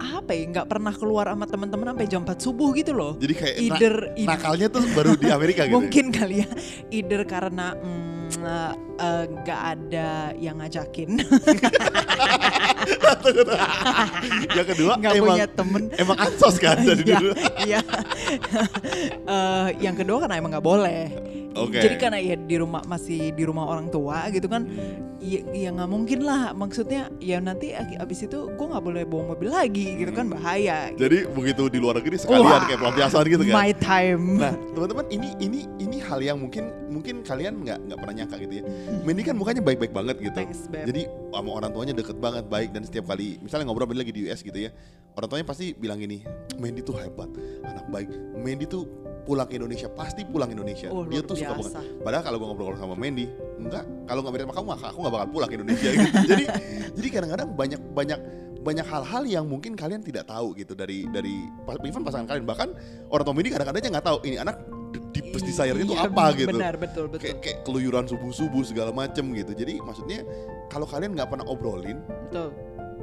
apa 0.00 0.32
ya 0.32 0.42
nggak 0.48 0.66
pernah 0.66 0.90
keluar 0.90 1.28
sama 1.28 1.44
teman-teman 1.44 1.92
sampai 1.92 2.06
jam 2.06 2.24
4 2.24 2.34
subuh 2.36 2.72
gitu 2.72 2.90
loh. 2.90 3.12
Jadi 3.16 3.34
kayak 3.34 3.54
na- 3.54 3.62
Either, 3.62 3.94
either- 4.16 4.28
nakalnya 4.32 4.66
tuh 4.66 4.82
baru 4.90 5.12
di 5.14 5.28
Amerika 5.28 5.62
gitu. 5.64 5.76
mungkin 5.76 6.04
kali 6.08 6.40
ya 6.40 6.48
either 6.88 7.22
karena 7.22 7.76
mm, 7.76 8.40
nggak 9.36 9.60
ada 9.68 10.10
yang 10.34 10.56
ngajakin 10.56 11.20
yang 14.50 14.66
kedua 14.66 14.92
nggak 14.96 15.12
emang 15.14 15.36
punya 15.36 15.46
temen 15.48 15.82
emang 15.96 16.16
ansos 16.18 16.56
kan 16.56 16.76
dari 16.88 17.02
Iya, 17.02 17.16
dulu. 17.16 17.32
iya. 17.64 17.80
Eh, 19.30 19.68
yang 19.80 19.94
kedua 19.94 20.26
karena 20.26 20.36
emang 20.36 20.50
nggak 20.50 20.66
boleh. 20.66 21.02
Oke. 21.56 21.82
Jadi 21.82 21.96
karena 21.98 22.18
ya 22.22 22.36
di 22.38 22.56
rumah 22.58 22.82
masih 22.86 23.34
di 23.34 23.42
rumah 23.42 23.66
orang 23.66 23.90
tua 23.90 24.30
gitu 24.30 24.46
kan, 24.46 24.70
ya 25.18 25.42
ya 25.50 25.68
nggak 25.74 25.90
mungkin 25.90 26.22
lah. 26.22 26.54
Maksudnya 26.54 27.10
ya 27.18 27.42
nanti 27.42 27.74
ab- 27.74 27.98
abis 27.98 28.30
itu 28.30 28.38
gue 28.46 28.66
nggak 28.70 28.84
boleh 28.84 29.02
bawa 29.02 29.34
mobil 29.34 29.50
lagi 29.50 29.98
gitu 29.98 30.14
kan 30.14 30.30
bahaya. 30.30 30.94
Jadi 30.94 31.26
begitu 31.26 31.66
di 31.66 31.78
luar 31.82 31.98
negeri 31.98 32.22
sekalian 32.22 32.46
Wah, 32.46 32.62
kayak 32.62 32.78
pelampiasan 32.78 33.24
gitu 33.26 33.42
kan. 33.50 33.54
My 33.54 33.70
time. 33.74 34.24
Nah, 34.38 34.54
teman-teman 34.74 35.06
ini 35.10 35.28
ini 35.42 35.60
ini 35.82 35.98
hal 35.98 36.22
yang 36.22 36.38
mungkin 36.38 36.70
mungkin 36.86 37.26
kalian 37.26 37.66
nggak 37.66 37.78
nggak 37.90 37.98
pernah 37.98 38.14
nyangka 38.14 38.36
gitu 38.38 38.54
ya. 38.60 38.64
Mandy 39.02 39.22
kan 39.26 39.34
mukanya 39.34 39.62
baik-baik 39.62 39.92
banget 39.92 40.16
gitu. 40.22 40.36
Thanks. 40.38 40.70
Jadi 40.70 41.10
sama 41.34 41.50
orang 41.50 41.70
tuanya 41.74 41.94
deket 41.94 42.16
banget, 42.22 42.44
baik 42.46 42.70
dan 42.70 42.82
setiap 42.86 43.10
kali 43.10 43.42
misalnya 43.42 43.66
ngobrol 43.66 43.90
lagi 43.90 44.14
di 44.14 44.30
US 44.30 44.40
gitu 44.46 44.54
ya, 44.54 44.70
orang 45.18 45.28
tuanya 45.28 45.46
pasti 45.46 45.74
bilang 45.74 45.98
gini, 45.98 46.22
Mandy 46.62 46.80
tuh 46.86 46.94
hebat, 46.94 47.30
anak 47.66 47.86
baik. 47.90 48.10
Mandy 48.38 48.66
tuh 48.70 48.86
pulang 49.22 49.46
ke 49.46 49.56
Indonesia 49.56 49.86
pasti 49.88 50.22
pulang 50.24 50.48
Indonesia. 50.48 50.88
Oh, 50.90 51.04
Dia 51.04 51.20
tuh 51.20 51.36
suka 51.36 51.52
banget. 51.52 51.72
Padahal 52.00 52.22
kalau 52.24 52.36
gue 52.40 52.46
ngobrol 52.48 52.74
sama 52.74 52.94
Mandy, 52.94 53.28
enggak. 53.56 53.84
Kalau 54.04 54.20
nggak 54.20 54.32
mirip 54.34 54.46
sama 54.48 54.54
kamu, 54.56 54.68
aku 54.90 54.98
nggak 55.00 55.14
bakal 55.14 55.28
pulang 55.28 55.48
ke 55.48 55.54
Indonesia 55.60 55.88
gitu. 55.94 56.08
jadi 56.26 56.44
jadi 56.96 57.08
kadang-kadang 57.12 57.48
banyak 57.54 57.80
banyak 57.92 58.20
banyak 58.60 58.84
hal-hal 58.84 59.22
yang 59.24 59.44
mungkin 59.48 59.72
kalian 59.72 60.04
tidak 60.04 60.28
tahu 60.28 60.52
gitu 60.52 60.76
dari 60.76 61.08
dari 61.08 61.48
even 61.88 62.04
pasangan 62.04 62.28
kalian 62.28 62.44
bahkan 62.44 62.68
orang 63.08 63.24
tua 63.24 63.32
Mandy 63.32 63.48
kadang-kadang 63.48 63.80
aja 63.80 63.90
nggak 63.96 64.04
tahu 64.04 64.18
ini 64.28 64.36
anak 64.36 64.56
deepest 65.16 65.48
desire-nya 65.48 65.80
itu 65.86 65.96
Iya, 65.96 66.10
apa 66.12 66.24
gitu 66.36 66.52
Benar, 66.52 66.74
betul, 66.76 67.04
betul. 67.08 67.24
kayak 67.24 67.36
kayak 67.40 67.58
keluyuran 67.64 68.04
subuh-subuh 68.04 68.60
segala 68.60 68.92
macem 68.92 69.32
gitu 69.32 69.56
jadi 69.56 69.80
maksudnya 69.80 70.26
kalau 70.68 70.84
kalian 70.84 71.16
nggak 71.16 71.30
pernah 71.32 71.46
obrolin 71.48 72.04
Betul. 72.28 72.52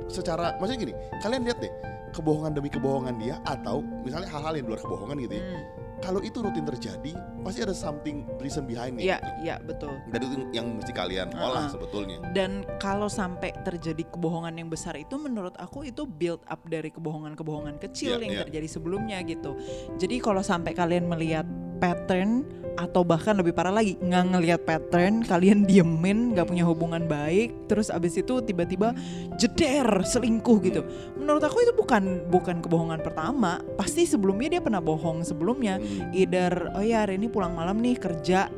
secara 0.06 0.54
maksudnya 0.62 0.80
gini 0.88 0.94
kalian 1.20 1.42
lihat 1.50 1.58
deh 1.58 1.74
kebohongan 2.14 2.54
demi 2.54 2.70
kebohongan 2.70 3.18
dia 3.18 3.42
atau 3.44 3.82
misalnya 4.06 4.30
hal-hal 4.30 4.54
yang 4.56 4.66
di 4.68 4.72
luar 4.72 4.82
kebohongan 4.84 5.18
gitu 5.26 5.36
ya 5.36 5.44
Hmm, 5.44 5.64
kalau 5.98 6.22
itu 6.22 6.40
rutin 6.40 6.64
terjadi 6.64 7.12
pasti 7.42 7.60
ada 7.62 7.74
something 7.74 8.28
reason 8.38 8.64
behind 8.64 8.98
it 8.98 9.08
Iya, 9.08 9.18
gitu. 9.18 9.32
iya 9.44 9.56
betul. 9.60 9.94
dan 10.10 10.20
itu 10.22 10.36
yang 10.54 10.78
mesti 10.78 10.92
kalian 10.92 11.28
olah 11.34 11.66
Uh-uh. 11.66 11.74
sebetulnya 11.74 12.18
Dan 12.32 12.62
kalau 12.78 13.08
sampai 13.08 13.54
terjadi 13.64 14.06
kebohongan 14.10 14.54
yang 14.56 14.70
besar 14.70 14.94
itu 14.94 15.18
menurut 15.18 15.58
aku 15.58 15.84
itu 15.84 16.06
build 16.06 16.44
up 16.46 16.62
dari 16.66 16.94
kebohongan-kebohongan 16.94 17.82
kecil 17.82 18.20
Iya, 18.20 18.24
yang 18.24 18.34
iya. 18.34 18.42
terjadi 18.46 18.68
sebelumnya 18.70 19.18
gitu. 19.24 19.58
Jadi 19.98 20.22
kalau 20.22 20.42
sampai 20.42 20.72
kalian 20.72 21.10
melihat 21.10 21.46
pattern 21.78 22.46
atau 22.78 23.02
bahkan 23.02 23.34
lebih 23.34 23.58
parah 23.58 23.74
lagi 23.74 23.98
nggak 23.98 24.24
ngelihat 24.34 24.62
pattern, 24.62 25.26
kalian 25.26 25.66
diemin, 25.66 26.38
nggak 26.38 26.46
punya 26.46 26.62
hubungan 26.62 27.10
baik, 27.10 27.66
terus 27.66 27.90
abis 27.90 28.22
itu 28.22 28.38
tiba-tiba 28.46 28.94
jeder 29.36 30.06
selingkuh 30.06 30.58
gitu. 30.62 30.82
Menurut 31.18 31.42
aku 31.42 31.66
itu 31.66 31.74
bukan 31.74 32.30
bukan 32.30 32.62
kebohongan 32.62 33.02
pertama. 33.02 33.58
Pasti 33.78 34.06
sebelumnya 34.06 34.58
dia 34.58 34.62
pernah 34.62 34.78
bohong 34.78 35.26
sebelumnya. 35.26 35.82
Hmm. 35.88 36.12
Either 36.12 36.54
oh 36.76 36.84
ya 36.84 37.08
hari 37.08 37.15
ini 37.15 37.32
pulang 37.32 37.56
malam 37.56 37.80
nih 37.80 37.95
kerja 37.95 38.52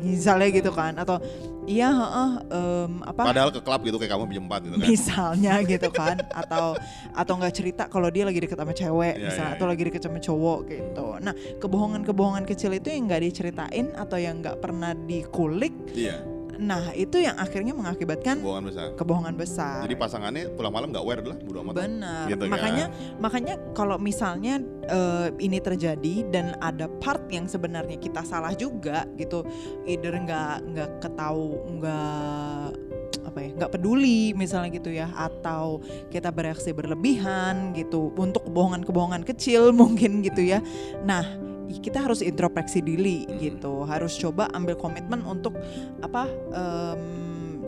misalnya 0.00 0.48
gitu 0.54 0.70
kan. 0.72 0.96
Atau 0.96 1.20
iya 1.68 1.92
heeh 1.92 2.30
em, 2.48 2.92
apa? 3.04 3.22
Padahal 3.26 3.50
ke 3.52 3.60
klub 3.60 3.80
gitu 3.84 3.96
kayak 4.00 4.16
kamu 4.16 4.32
jam 4.32 4.46
4 4.48 4.64
gitu 4.64 4.76
kan. 4.78 4.86
Misalnya 4.88 5.54
gitu 5.76 5.88
kan. 5.92 6.16
Atau 6.32 6.78
atau 7.12 7.32
nggak 7.36 7.54
cerita 7.54 7.82
kalau 7.92 8.08
dia 8.08 8.24
lagi 8.24 8.40
deket 8.40 8.56
sama 8.56 8.72
cewek 8.72 9.14
Iya, 9.18 9.24
misalnya 9.28 9.50
iya, 9.52 9.58
atau 9.58 9.66
iya. 9.68 9.72
lagi 9.76 9.82
deket 9.90 10.02
sama 10.02 10.18
cowok 10.22 10.58
gitu. 10.70 11.06
Nah 11.20 11.34
kebohongan-kebohongan 11.60 12.44
kecil 12.48 12.72
itu 12.72 12.88
yang 12.88 13.10
nggak 13.10 13.22
diceritain 13.26 13.86
atau 13.94 14.16
yang 14.16 14.40
nggak 14.40 14.56
pernah 14.62 14.96
dikulik 14.96 15.74
iya 15.92 16.39
nah 16.60 16.92
itu 16.92 17.16
yang 17.24 17.40
akhirnya 17.40 17.72
mengakibatkan 17.72 18.36
kebohongan 18.38 18.64
besar 18.68 18.86
kebohongan 18.94 19.34
besar 19.34 19.80
jadi 19.88 19.96
pasangannya 19.96 20.44
pulang 20.52 20.72
malam 20.72 20.92
nggak 20.92 21.04
aware 21.04 21.24
lah 21.24 21.36
bodo 21.40 21.58
amat 21.64 21.74
Benar. 21.80 22.24
Gitu 22.28 22.44
kan. 22.44 22.52
makanya 22.52 22.86
makanya 23.16 23.54
kalau 23.72 23.96
misalnya 23.96 24.60
eh, 24.84 25.28
ini 25.40 25.58
terjadi 25.58 26.28
dan 26.28 26.54
ada 26.60 26.86
part 27.00 27.24
yang 27.32 27.48
sebenarnya 27.48 27.96
kita 27.96 28.20
salah 28.26 28.52
juga 28.52 29.08
gitu, 29.16 29.46
either 29.88 30.12
nggak 30.12 30.56
nggak 30.74 30.90
ketahu 31.00 31.56
nggak 31.80 32.90
apa 33.26 33.38
ya 33.46 33.50
nggak 33.56 33.72
peduli 33.72 34.34
misalnya 34.34 34.70
gitu 34.74 34.90
ya 34.90 35.08
atau 35.14 35.78
kita 36.10 36.34
bereaksi 36.34 36.74
berlebihan 36.74 37.72
gitu 37.76 38.10
untuk 38.18 38.48
kebohongan-kebohongan 38.50 39.22
kecil 39.22 39.70
mungkin 39.80 40.20
gitu 40.24 40.42
ya 40.42 40.58
nah 41.06 41.22
kita 41.78 42.02
harus 42.02 42.18
introspeksi 42.20 42.82
diri 42.82 43.22
Hmm. 43.24 43.38
gitu 43.38 43.86
harus 43.86 44.18
coba 44.18 44.50
ambil 44.50 44.74
komitmen 44.74 45.22
untuk 45.22 45.54
apa 46.02 46.26
em, 46.50 47.02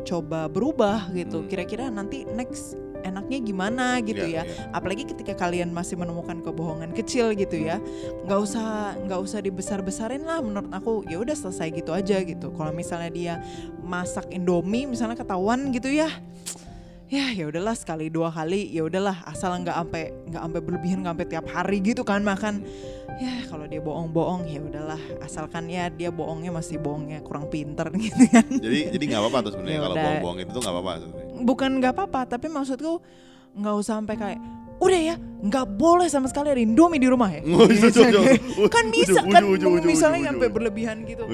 coba 0.02 0.50
berubah 0.50 1.14
gitu 1.14 1.44
Hmm. 1.44 1.48
kira-kira 1.48 1.86
nanti 1.86 2.26
next 2.26 2.74
enaknya 3.02 3.38
gimana 3.42 3.98
gitu 3.98 4.22
Iya, 4.22 4.42
ya. 4.42 4.42
iya. 4.46 4.70
Apalagi 4.70 5.02
ketika 5.02 5.34
kalian 5.34 5.74
masih 5.74 5.98
menemukan 5.98 6.38
kebohongan 6.38 6.94
kecil 6.94 7.34
gitu 7.34 7.58
ya, 7.58 7.82
nggak 8.22 8.38
usah 8.38 8.94
nggak 8.94 9.18
usah 9.18 9.42
dibesar-besarin 9.42 10.22
lah. 10.22 10.38
Menurut 10.38 10.70
aku 10.70 11.02
ya 11.10 11.18
udah 11.18 11.34
selesai 11.34 11.74
gitu 11.74 11.90
aja 11.90 12.22
gitu. 12.22 12.54
Kalau 12.54 12.70
misalnya 12.70 13.10
dia 13.10 13.34
masak 13.82 14.30
Indomie 14.30 14.86
misalnya 14.86 15.18
ketahuan 15.18 15.74
gitu 15.74 15.90
ya, 15.90 16.06
ya 17.12 17.28
ya 17.28 17.44
udahlah 17.44 17.76
sekali 17.76 18.08
dua 18.08 18.32
kali 18.32 18.72
ya 18.72 18.88
udahlah 18.88 19.20
asal 19.28 19.52
nggak 19.60 19.76
sampai 19.76 20.16
nggak 20.32 20.42
sampai 20.48 20.60
berlebihan 20.64 20.98
nggak 21.04 21.12
sampai 21.12 21.28
tiap 21.28 21.46
hari 21.52 21.78
gitu 21.84 22.02
kan 22.02 22.24
makan. 22.24 22.64
Ya 23.20 23.44
kalau 23.46 23.68
dia 23.68 23.84
bohong-bohong 23.84 24.48
ya 24.48 24.64
udahlah 24.64 24.96
asalkan 25.20 25.68
ya 25.68 25.92
dia 25.92 26.08
bohongnya 26.08 26.48
masih 26.48 26.80
bohongnya 26.80 27.20
kurang 27.20 27.52
pinter 27.52 27.84
gitu 28.00 28.24
kan. 28.32 28.48
Jadi 28.48 28.96
jadi 28.96 29.04
nggak 29.12 29.20
apa-apa 29.28 29.38
tuh 29.44 29.50
sebenarnya 29.54 29.76
Ya 29.76 29.84
kalau 29.84 29.96
bohong-bohong 30.00 30.38
itu 30.40 30.50
tuh 30.50 30.62
nggak 30.64 30.74
apa-apa 30.74 30.92
sebenarnya. 31.04 31.30
bukan 31.42 31.70
nggak 31.82 31.92
apa-apa 31.92 32.20
tapi 32.32 32.46
maksudku 32.48 32.92
nggak 33.52 33.74
usah 33.76 33.94
sampai 34.00 34.16
kayak 34.16 34.40
udah 34.82 35.00
ya 35.00 35.16
nggak 35.42 35.66
boleh 35.74 36.06
sama 36.06 36.30
sekali 36.30 36.54
ada 36.54 36.62
Indomie 36.62 37.02
di 37.02 37.06
rumah 37.10 37.30
ya 37.30 37.42
iya, 37.42 37.66
iya, 37.66 37.90
iya. 37.90 38.66
kan 38.70 38.84
Uju, 38.86 38.94
bisa 38.94 39.20
kan 39.26 39.42
misalnya 39.82 40.20
sampai 40.30 40.48
berlebihan 40.50 41.02
gitu 41.06 41.26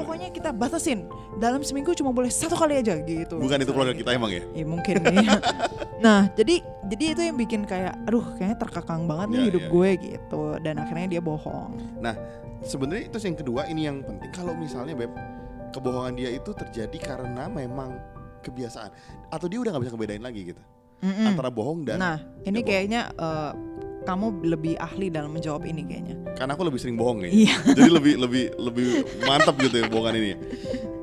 pokoknya 0.00 0.28
kita 0.32 0.50
batasin 0.52 1.08
dalam 1.40 1.60
seminggu 1.64 1.92
cuma 1.96 2.12
boleh 2.12 2.30
satu 2.30 2.54
kali 2.54 2.78
aja 2.78 3.00
gitu 3.02 3.36
Bukan 3.40 3.58
itu 3.60 3.72
keluarga 3.74 3.94
kita 3.94 4.10
emang 4.14 4.30
ya? 4.30 4.42
Ya 4.54 4.64
mungkin 4.64 4.94
ya. 5.02 5.38
Nah, 6.04 6.28
jadi 6.36 6.60
jadi 6.84 7.04
itu 7.16 7.22
yang 7.24 7.36
bikin 7.40 7.64
kayak 7.64 7.96
aduh 8.04 8.36
kayaknya 8.36 8.60
terkekang 8.60 9.08
banget 9.08 9.26
nih 9.32 9.40
Ya, 9.40 9.46
hidup 9.48 9.64
ya, 9.64 9.70
gue 9.72 9.90
gitu 10.04 10.42
dan 10.60 10.74
akhirnya 10.76 11.06
dia 11.16 11.22
bohong. 11.24 11.80
Nah, 11.96 12.12
sebenarnya 12.60 13.08
itu 13.08 13.16
yang 13.24 13.36
kedua 13.40 13.62
ini 13.72 13.82
yang 13.88 13.98
penting. 14.04 14.28
Kalau 14.28 14.52
misalnya 14.52 14.92
beb 14.92 15.12
kebohongan 15.72 16.14
dia 16.14 16.30
itu 16.30 16.52
terjadi 16.52 16.98
karena 17.00 17.48
memang 17.48 17.96
kebiasaan 18.44 18.92
atau 19.32 19.46
dia 19.48 19.58
udah 19.58 19.70
nggak 19.74 19.82
bisa 19.88 19.92
ngebedain 19.96 20.22
lagi 20.22 20.40
gitu 20.52 20.62
Mm-mm. 21.04 21.26
antara 21.28 21.52
bohong 21.52 21.84
dan 21.84 22.00
Nah, 22.00 22.16
ini 22.42 22.58
bohong. 22.58 22.64
kayaknya 22.64 23.00
eh, 23.12 23.52
kamu 24.02 24.26
lebih 24.42 24.74
ahli 24.76 25.08
dalam 25.08 25.30
menjawab 25.30 25.64
ini 25.64 25.84
kayaknya. 25.84 26.16
karena 26.34 26.52
aku 26.52 26.64
lebih 26.64 26.80
sering 26.80 26.96
bohong 26.96 27.20
kayaknya. 27.20 27.36
Iya. 27.46 27.56
Jadi 27.78 27.90
lebih 27.92 28.14
lebih 28.18 28.44
lebih 28.58 28.88
mantap 29.22 29.54
gitu 29.56 29.76
ya 29.76 29.86
bohongan 29.86 30.14
ini. 30.16 30.32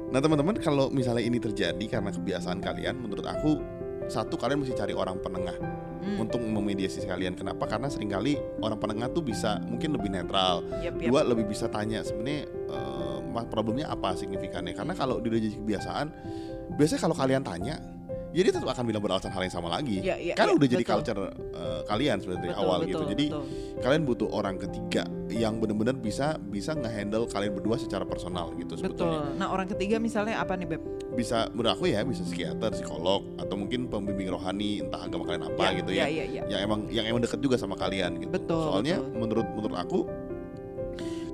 Nah 0.10 0.20
teman-teman 0.20 0.58
kalau 0.58 0.90
misalnya 0.90 1.24
ini 1.24 1.38
terjadi 1.38 1.86
karena 1.88 2.10
kebiasaan 2.10 2.60
kalian, 2.60 2.98
menurut 2.98 3.24
aku 3.24 3.62
satu 4.06 4.36
kalian 4.36 4.60
mesti 4.60 4.74
cari 4.74 4.92
orang 4.92 5.18
penengah 5.18 5.56
Hmm. 6.02 6.18
untuk 6.18 6.42
memediasi 6.42 7.06
kalian. 7.06 7.38
Kenapa? 7.38 7.70
Karena 7.70 7.86
sering 7.86 8.10
kali 8.10 8.34
orang 8.58 8.76
penengah 8.76 9.06
tuh 9.08 9.22
bisa 9.22 9.62
mungkin 9.62 9.94
lebih 9.94 10.10
netral. 10.10 10.66
Yap, 10.82 10.98
yap. 10.98 11.06
Dua 11.06 11.22
lebih 11.22 11.46
bisa 11.46 11.70
tanya 11.70 12.02
sebenarnya 12.02 12.50
ma- 13.30 13.46
problemnya 13.46 13.86
apa 13.86 14.18
signifikannya. 14.18 14.74
Karena 14.74 14.92
kalau 14.92 15.22
dia 15.22 15.30
jadi 15.32 15.54
kebiasaan, 15.56 16.08
biasanya 16.74 17.02
kalau 17.02 17.14
kalian 17.14 17.46
tanya, 17.46 17.78
ya 18.32 18.42
dia 18.48 18.54
tetap 18.56 18.70
akan 18.72 18.84
bilang 18.88 19.04
beralasan 19.04 19.32
hal 19.32 19.44
yang 19.44 19.52
sama 19.52 19.68
lagi. 19.68 20.00
Iya, 20.00 20.16
iya, 20.16 20.34
Karena 20.40 20.56
iya, 20.56 20.60
udah 20.60 20.70
jadi 20.72 20.84
betul. 20.88 20.94
culture 20.96 21.22
eh, 21.36 21.82
kalian 21.88 22.16
sebenarnya 22.24 22.42
dari 22.42 22.54
Betul, 22.56 22.64
awal 22.64 22.78
betul, 22.80 22.90
gitu. 22.92 23.04
Jadi 23.12 23.26
betul. 23.28 23.44
kalian 23.84 24.02
butuh 24.08 24.28
orang 24.32 24.56
ketiga 24.56 25.04
yang 25.32 25.54
benar-benar 25.60 25.96
bisa 26.00 26.28
bisa 26.40 26.72
ngehandle 26.76 27.28
kalian 27.28 27.52
berdua 27.56 27.76
secara 27.76 28.08
personal 28.08 28.56
gitu 28.56 28.80
sebetulnya. 28.80 29.28
Betul. 29.28 29.40
Nah, 29.40 29.48
orang 29.52 29.68
ketiga 29.68 29.96
misalnya 30.00 30.40
apa 30.40 30.56
nih, 30.56 30.68
Beb? 30.72 30.82
Bisa 31.12 31.52
menurut 31.52 31.76
aku 31.76 31.92
ya 31.92 32.08
bisa 32.08 32.24
psikiater, 32.24 32.72
psikolog 32.72 33.28
atau 33.36 33.56
mungkin 33.60 33.92
pembimbing 33.92 34.32
rohani 34.32 34.80
entah 34.80 35.04
agama 35.04 35.28
kalian 35.28 35.44
apa 35.52 35.62
Ya, 35.62 35.70
gitu 35.84 35.92
ya, 35.92 36.06
ya. 36.08 36.08
ya, 36.08 36.26
ya. 36.40 36.42
Yang 36.56 36.62
emang 36.64 36.80
yang 36.88 37.06
emang 37.12 37.22
deket 37.24 37.40
juga 37.44 37.60
sama 37.60 37.76
kalian 37.76 38.16
gitu. 38.24 38.32
Betul, 38.32 38.64
Soalnya 38.64 38.96
betul. 39.04 39.20
menurut 39.20 39.48
menurut 39.60 39.78
aku 39.78 40.00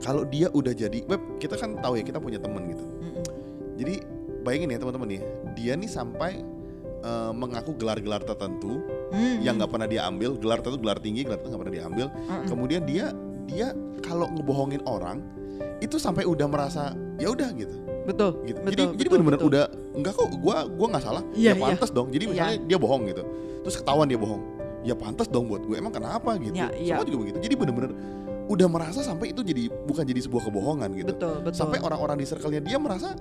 kalau 0.01 0.23
dia 0.25 0.47
udah 0.53 0.73
jadi 0.73 0.99
web 1.09 1.21
kita 1.41 1.57
kan 1.57 1.77
tahu 1.77 1.97
ya 1.97 2.03
kita 2.05 2.17
punya 2.21 2.37
temen 2.41 2.73
gitu. 2.73 2.85
Mm-mm. 2.85 3.23
Jadi 3.77 3.95
bayangin 4.41 4.73
ya 4.73 4.79
teman-teman 4.81 5.09
ya, 5.13 5.21
dia 5.53 5.73
nih 5.77 5.89
sampai 5.89 6.41
eh, 7.03 7.31
mengaku 7.33 7.75
gelar-gelar 7.77 8.21
tertentu 8.23 8.81
Mm-mm. 9.13 9.43
yang 9.43 9.57
nggak 9.57 9.71
pernah 9.71 9.87
dia 9.87 10.01
ambil, 10.07 10.35
gelar 10.37 10.59
tertentu 10.59 10.81
gelar 10.83 10.99
tinggi, 10.99 11.21
gelar 11.25 11.37
tertentu 11.41 11.53
nggak 11.55 11.63
pernah 11.67 11.75
dia 11.75 11.85
ambil. 11.85 12.07
Mm-mm. 12.11 12.45
Kemudian 12.49 12.81
dia 12.87 13.05
dia 13.47 13.67
kalau 14.03 14.27
ngebohongin 14.31 14.83
orang 14.83 15.23
itu 15.79 15.95
sampai 16.01 16.25
udah 16.25 16.47
merasa 16.49 16.93
ya 17.21 17.31
udah 17.31 17.49
gitu. 17.55 17.75
Betul. 18.07 18.39
gitu. 18.47 18.59
Betul, 18.63 18.71
jadi 18.71 18.83
jadi 18.95 18.97
betul, 18.97 19.11
benar-benar 19.19 19.39
betul. 19.39 19.51
udah 19.51 19.65
enggak 19.99 20.13
kok 20.15 20.27
gua 20.39 20.57
gua 20.67 20.87
nggak 20.95 21.03
salah. 21.03 21.23
Iya, 21.35 21.51
ya 21.51 21.53
iya. 21.53 21.63
pantas 21.63 21.89
dong. 21.91 22.07
Jadi 22.09 22.23
Iya. 22.23 22.31
misalnya 22.31 22.57
dia 22.63 22.77
bohong 22.79 23.03
gitu. 23.11 23.23
Terus 23.67 23.75
ketahuan 23.83 24.07
dia 24.07 24.19
bohong. 24.19 24.41
Ya 24.87 24.95
pantas 24.95 25.27
dong 25.27 25.51
buat 25.51 25.67
gue. 25.67 25.75
Emang 25.75 25.91
kenapa 25.91 26.39
gitu. 26.39 26.55
Iya, 26.55 26.71
iya. 26.79 26.95
Semua 26.95 27.03
juga 27.03 27.17
begitu. 27.27 27.37
Jadi 27.43 27.55
benar-benar 27.59 27.91
udah 28.47 28.67
merasa 28.71 29.03
sampai 29.03 29.35
itu 29.35 29.43
jadi 29.43 29.67
bukan 29.67 30.07
jadi 30.07 30.23
sebuah 30.23 30.47
kebohongan 30.47 30.89
gitu. 30.95 31.11
Betul, 31.11 31.35
betul. 31.43 31.59
Sampai 31.59 31.83
orang-orang 31.83 32.15
di 32.15 32.25
circle-nya 32.25 32.63
dia 32.63 32.79
merasa 32.79 33.11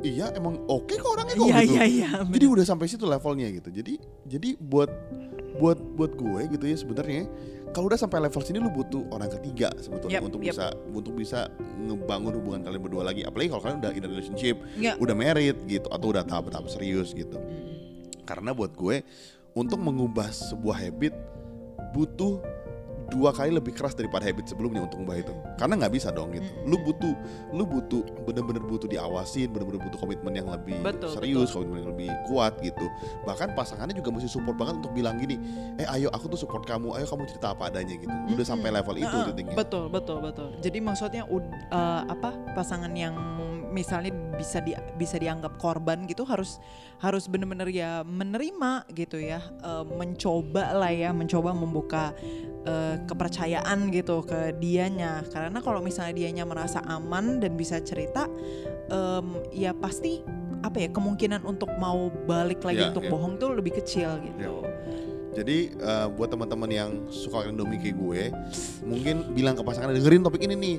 iya 0.00 0.30
emang 0.34 0.62
oke 0.66 0.94
kok 0.94 1.10
orangnya 1.10 1.34
kok 1.34 1.46
Iya, 1.46 1.58
gitu. 1.62 1.72
iya, 1.74 1.84
iya. 1.84 2.08
Jadi 2.22 2.44
udah 2.46 2.64
sampai 2.64 2.86
situ 2.86 3.04
levelnya 3.04 3.48
gitu. 3.50 3.68
Jadi 3.68 3.94
jadi 4.24 4.48
buat 4.56 4.90
buat 5.58 5.78
buat 5.98 6.12
gue 6.14 6.40
gitu 6.54 6.64
ya 6.64 6.76
sebenarnya 6.78 7.26
kalau 7.74 7.90
udah 7.90 7.98
sampai 7.98 8.22
level 8.22 8.40
sini 8.40 8.62
lu 8.62 8.70
butuh 8.70 9.02
orang 9.10 9.26
ketiga 9.28 9.74
sebetulnya 9.76 10.22
Yap, 10.22 10.28
untuk 10.30 10.40
yap. 10.40 10.54
bisa 10.54 10.66
untuk 10.94 11.12
bisa 11.18 11.40
ngebangun 11.76 12.32
hubungan 12.38 12.60
kalian 12.64 12.82
berdua 12.82 13.02
lagi. 13.04 13.26
Apalagi 13.26 13.50
kalau 13.50 13.62
kalian 13.62 13.78
udah 13.82 13.92
in 13.92 14.02
a 14.02 14.08
relationship, 14.08 14.56
Iya. 14.78 14.94
udah 14.96 15.14
married 15.18 15.58
gitu 15.66 15.90
atau 15.90 16.14
udah 16.14 16.22
tahap-tahap 16.24 16.70
serius 16.70 17.10
gitu. 17.12 17.36
Mm. 17.36 18.24
Karena 18.24 18.54
buat 18.54 18.72
gue 18.72 19.02
untuk 19.52 19.82
mengubah 19.82 20.30
sebuah 20.30 20.78
habit 20.78 21.12
butuh 21.90 22.38
dua 23.08 23.32
kali 23.32 23.50
lebih 23.52 23.72
keras 23.72 23.96
daripada 23.96 24.28
habit 24.28 24.44
sebelumnya 24.52 24.84
untuk 24.84 25.00
mengubah 25.00 25.18
itu. 25.24 25.32
Karena 25.56 25.74
nggak 25.80 25.92
bisa 25.96 26.08
dong 26.12 26.32
gitu. 26.36 26.44
Lu 26.68 26.76
butuh 26.80 27.14
lu 27.56 27.64
butuh 27.64 28.04
bener-bener 28.28 28.60
butuh 28.60 28.84
diawasin, 28.84 29.48
bener-bener 29.48 29.80
butuh 29.80 29.98
komitmen 29.98 30.32
yang 30.36 30.48
lebih 30.52 30.76
Betul, 30.84 31.16
serius, 31.16 31.50
komitmen 31.52 31.80
yang 31.84 31.90
lebih 31.96 32.08
kuat 32.28 32.60
gitu. 32.60 32.86
Bahkan 33.24 33.56
pasangannya 33.56 33.96
juga 33.96 34.12
mesti 34.12 34.28
support 34.28 34.60
banget 34.60 34.84
untuk 34.84 34.92
bilang 34.92 35.16
gini, 35.16 35.40
"Eh 35.80 35.88
ayo 35.88 36.12
aku 36.12 36.28
tuh 36.28 36.38
support 36.38 36.68
kamu, 36.68 36.94
ayo 37.00 37.08
kamu 37.08 37.24
cerita 37.28 37.56
apa 37.56 37.72
adanya 37.72 37.96
gitu." 37.96 38.12
Udah 38.12 38.36
Mm-mm. 38.36 38.44
sampai 38.44 38.68
level 38.70 38.96
itu 39.00 39.16
titiknya. 39.32 39.56
Betul, 39.56 39.84
betul, 39.88 40.18
betul. 40.20 40.48
Jadi 40.60 40.78
maksudnya 40.78 41.24
ud- 41.28 41.48
eh, 41.72 42.02
apa 42.04 42.36
pasangan 42.52 42.92
yang 42.92 43.16
misalnya 43.70 44.10
bisa 44.36 44.58
di, 44.60 44.72
bisa 44.96 45.16
dianggap 45.20 45.56
korban 45.60 46.04
gitu 46.08 46.24
harus 46.24 46.58
harus 46.98 47.30
benar-benar 47.30 47.70
ya 47.70 48.02
menerima 48.02 48.88
gitu 48.92 49.22
ya, 49.22 49.38
eh, 49.62 49.84
mencoba 49.86 50.74
lah 50.74 50.90
ya, 50.90 51.10
mencoba 51.14 51.54
membuka 51.54 52.10
eh, 52.68 52.96
kepercayaan 53.06 53.88
gitu 53.94 54.26
ke 54.26 54.52
dianya. 54.58 55.24
Karena 55.30 55.62
kalau 55.62 55.80
misalnya 55.80 56.12
dianya 56.18 56.44
merasa 56.44 56.82
aman 56.84 57.38
dan 57.40 57.56
bisa 57.56 57.80
cerita, 57.80 58.26
em, 58.90 59.40
ya 59.54 59.72
pasti 59.72 60.20
apa 60.58 60.82
ya 60.82 60.90
kemungkinan 60.90 61.46
untuk 61.46 61.70
mau 61.78 62.10
balik 62.26 62.66
lagi 62.66 62.82
Ya, 62.82 62.90
untuk 62.90 63.06
ya. 63.06 63.10
bohong 63.14 63.38
tuh 63.38 63.54
lebih 63.54 63.78
kecil 63.78 64.18
gitu. 64.26 64.66
Jadi 65.38 65.70
eh, 65.70 66.06
buat 66.18 66.34
teman-teman 66.34 66.66
yang 66.66 66.90
suka 67.14 67.46
Indomie 67.46 67.78
kayak 67.78 67.94
gue, 67.94 68.22
mungkin 68.82 69.32
bilang 69.38 69.54
ke 69.54 69.62
pasangan 69.62 69.94
dengerin 69.94 70.26
topik 70.26 70.42
ini 70.42 70.58
nih. 70.58 70.76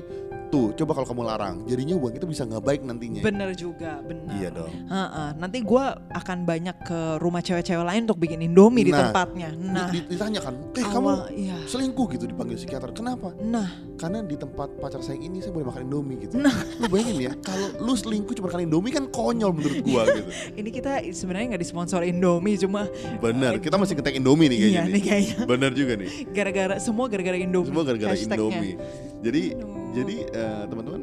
Tuh, 0.50 0.74
coba 0.74 0.92
kalau 0.92 1.06
kamu 1.06 1.22
larang, 1.22 1.56
jadinya 1.62 1.94
hubungan 1.94 2.14
kita 2.18 2.26
bisa 2.26 2.42
nggak 2.42 2.58
baik 2.60 2.80
nantinya. 2.82 3.22
Bener 3.22 3.54
juga, 3.54 4.02
bener. 4.02 4.34
Iya 4.34 4.48
dong. 4.50 4.70
Ha-ha, 4.90 5.24
Nanti 5.38 5.62
gue 5.62 5.84
akan 6.10 6.38
banyak 6.42 6.76
ke 6.82 7.00
rumah 7.22 7.38
cewek-cewek 7.38 7.86
lain 7.86 8.02
untuk 8.02 8.18
bikin 8.18 8.42
indomie 8.42 8.82
di 8.82 8.90
Nah, 8.90 9.08
tempatnya. 9.08 9.54
Nah, 9.54 9.86
Di- 9.88 10.10
ditanya 10.10 10.42
kan, 10.42 10.58
eh 10.74 10.82
awal, 10.82 10.90
kamu 10.90 11.10
iya. 11.38 11.56
selingkuh 11.64 12.06
gitu 12.10 12.26
dipanggil 12.26 12.58
psikiater. 12.58 12.90
Kenapa? 12.90 13.30
Nah, 13.38 13.70
Karena 13.94 14.24
di 14.24 14.32
tempat 14.32 14.80
pacar 14.80 15.04
saya 15.04 15.20
ini 15.20 15.38
saya 15.38 15.52
boleh 15.52 15.68
makan 15.68 15.84
Indomie 15.84 16.16
gitu. 16.24 16.34
Nah. 16.34 16.56
Lu 16.80 16.88
bayangin 16.88 17.20
ya, 17.20 17.32
kalau 17.38 17.68
lu 17.78 17.92
selingkuh 17.92 18.32
cuma 18.32 18.48
makan 18.48 18.64
Indomie 18.64 18.90
kan 18.90 19.04
konyol 19.06 19.52
menurut 19.52 19.84
gua 19.84 20.02
gitu. 20.08 20.30
ini 20.58 20.68
kita 20.72 21.04
sebenarnya 21.12 21.54
nggak 21.54 21.62
disponsor 21.62 22.00
indomie, 22.02 22.56
cuma 22.56 22.88
Bener, 23.20 23.60
kita 23.60 23.76
masih 23.76 23.94
ngetek 23.94 24.16
Indomie 24.16 24.48
nih 24.48 24.58
kayaknya 24.58 24.72
iya 24.72 24.82
nih. 24.82 24.92
nih 24.92 25.02
kayaknya 25.04 25.36
Bener 25.44 25.70
juga 25.76 25.92
nih. 25.94 26.08
gara-gara 26.32 26.74
semua 26.80 27.06
gara-gara 27.06 27.36
indomie. 27.36 27.68
Semua 27.68 27.84
gara-gara. 27.84 28.16
Indomie. 28.16 28.74
Jadi 29.20 29.42
Aduh. 29.54 29.79
Jadi 29.90 30.16
eh, 30.28 30.62
teman-teman 30.66 31.02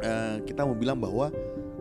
eh, 0.00 0.36
kita 0.44 0.66
mau 0.66 0.74
bilang 0.74 0.98
bahwa 0.98 1.30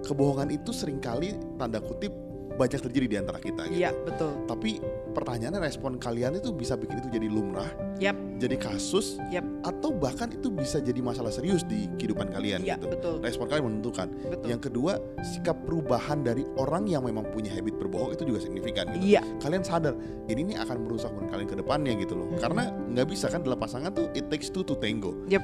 kebohongan 0.02 0.50
itu 0.50 0.70
sering 0.72 0.98
kali 0.98 1.38
tanda 1.58 1.78
kutip 1.78 2.12
banyak 2.52 2.84
terjadi 2.84 3.08
di 3.08 3.18
antara 3.18 3.40
kita 3.40 3.64
gitu. 3.72 3.80
Iya 3.80 3.96
betul. 3.96 4.38
Tapi 4.46 4.78
pertanyaannya 5.16 5.64
respon 5.64 5.96
kalian 5.98 6.38
itu 6.38 6.52
bisa 6.52 6.76
bikin 6.76 7.00
itu 7.00 7.10
jadi 7.10 7.26
lumrah, 7.32 7.66
Yap, 7.98 8.14
jadi 8.38 8.54
kasus, 8.60 9.18
yap, 9.32 9.42
atau 9.64 9.90
bahkan 9.96 10.30
itu 10.30 10.52
bisa 10.52 10.78
jadi 10.78 11.00
masalah 11.00 11.32
serius 11.32 11.64
di 11.64 11.88
kehidupan 11.96 12.28
kalian 12.30 12.62
iya 12.62 12.76
gitu. 12.76 12.92
betul, 12.92 13.14
Respon 13.24 13.48
kalian 13.50 13.66
menentukan. 13.72 14.08
betul. 14.30 14.48
Yang 14.52 14.62
kedua, 14.68 15.00
sikap 15.24 15.58
perubahan 15.64 16.22
dari 16.22 16.44
orang 16.60 16.86
yang 16.86 17.08
memang 17.08 17.24
punya 17.32 17.50
habit 17.56 17.80
berbohong 17.82 18.14
itu 18.14 18.28
juga 18.28 18.44
signifikan 18.44 18.86
gitu. 18.94 19.16
Iya, 19.16 19.24
Kalian 19.42 19.64
sadar 19.64 19.96
ini 20.28 20.54
nih 20.54 20.58
akan 20.62 20.78
merusak 20.86 21.10
kalian 21.32 21.48
ke 21.50 21.56
depannya 21.56 21.96
gitu 21.98 22.14
loh. 22.20 22.28
Mhm. 22.36 22.40
Karena 22.44 22.64
nggak 22.94 23.08
bisa 23.10 23.26
kan 23.32 23.42
dalam 23.42 23.58
pasangan 23.58 23.96
tuh 23.96 24.12
it 24.12 24.28
takes 24.28 24.52
two 24.52 24.62
to 24.62 24.76
tango. 24.76 25.16
Yep. 25.32 25.42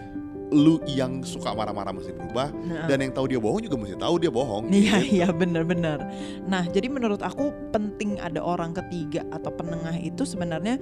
Lu 0.47 0.79
yang 0.87 1.21
suka 1.21 1.51
marah-marah 1.51 1.91
mesti 1.91 2.15
berubah 2.15 2.49
Nah. 2.55 2.87
dan 2.87 3.03
yang 3.03 3.11
tahu 3.11 3.27
dia 3.27 3.39
bohong 3.39 3.59
juga 3.59 3.75
mesti 3.75 3.95
tahu 3.95 4.15
dia 4.17 4.31
bohong. 4.31 4.71
Iya 4.71 4.95
gitu. 5.03 5.15
iya 5.19 5.27
benar-benar. 5.29 5.99
Nah 6.47 6.63
jadi 6.65 6.87
menurut 6.87 7.19
aku 7.19 7.51
penting 7.69 8.15
ada 8.17 8.39
orang 8.39 8.71
ketiga 8.73 9.27
atau 9.29 9.51
penengah 9.51 9.95
itu 9.95 10.23
sebenarnya 10.23 10.79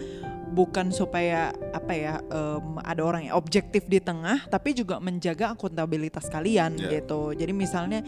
bukan 0.53 0.87
supaya 0.87 1.49
apa 1.73 1.91
ya 1.91 2.13
em, 2.29 2.79
ada 2.79 3.01
orang 3.03 3.27
yang 3.27 3.35
objektif 3.35 3.83
di 3.85 3.99
tengah, 3.99 4.45
tapi 4.47 4.71
juga 4.71 5.01
menjaga 5.01 5.51
akuntabilitas 5.51 6.29
kalian 6.29 6.77
Iya. 6.77 7.01
gitu. 7.01 7.33
Jadi 7.33 7.51
misalnya 7.51 7.99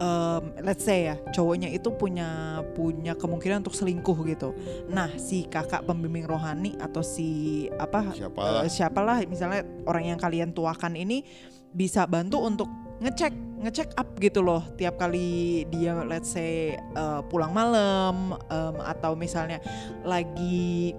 um, 0.00 0.42
let's 0.62 0.82
say 0.82 1.10
ya 1.12 1.16
cowoknya 1.30 1.70
itu 1.70 1.90
punya 1.94 2.60
punya 2.74 3.14
kemungkinan 3.14 3.62
untuk 3.62 3.76
selingkuh 3.76 4.18
gitu. 4.26 4.54
Nah 4.90 5.10
si 5.18 5.46
kakak 5.46 5.84
pembimbing 5.84 6.26
rohani 6.26 6.74
atau 6.78 7.02
si 7.04 7.66
apa 7.78 8.14
Siapalah. 8.14 8.62
eh, 8.64 8.70
siapalah 8.70 9.16
misalnya 9.26 9.62
orang 9.86 10.14
yang 10.14 10.18
kalian 10.18 10.50
tuakan 10.54 10.94
ini 10.98 11.22
bisa 11.74 12.06
bantu 12.06 12.42
untuk 12.42 12.68
ngecek 13.02 13.34
ngecek 13.64 13.96
up 13.96 14.06
gitu 14.20 14.44
loh 14.44 14.60
tiap 14.76 15.00
kali 15.00 15.64
dia 15.72 15.96
let's 16.06 16.30
say 16.30 16.76
eh, 16.78 17.20
pulang 17.32 17.50
malam 17.50 18.38
em, 18.52 18.76
atau 18.84 19.16
misalnya 19.18 19.58
lagi 20.06 20.94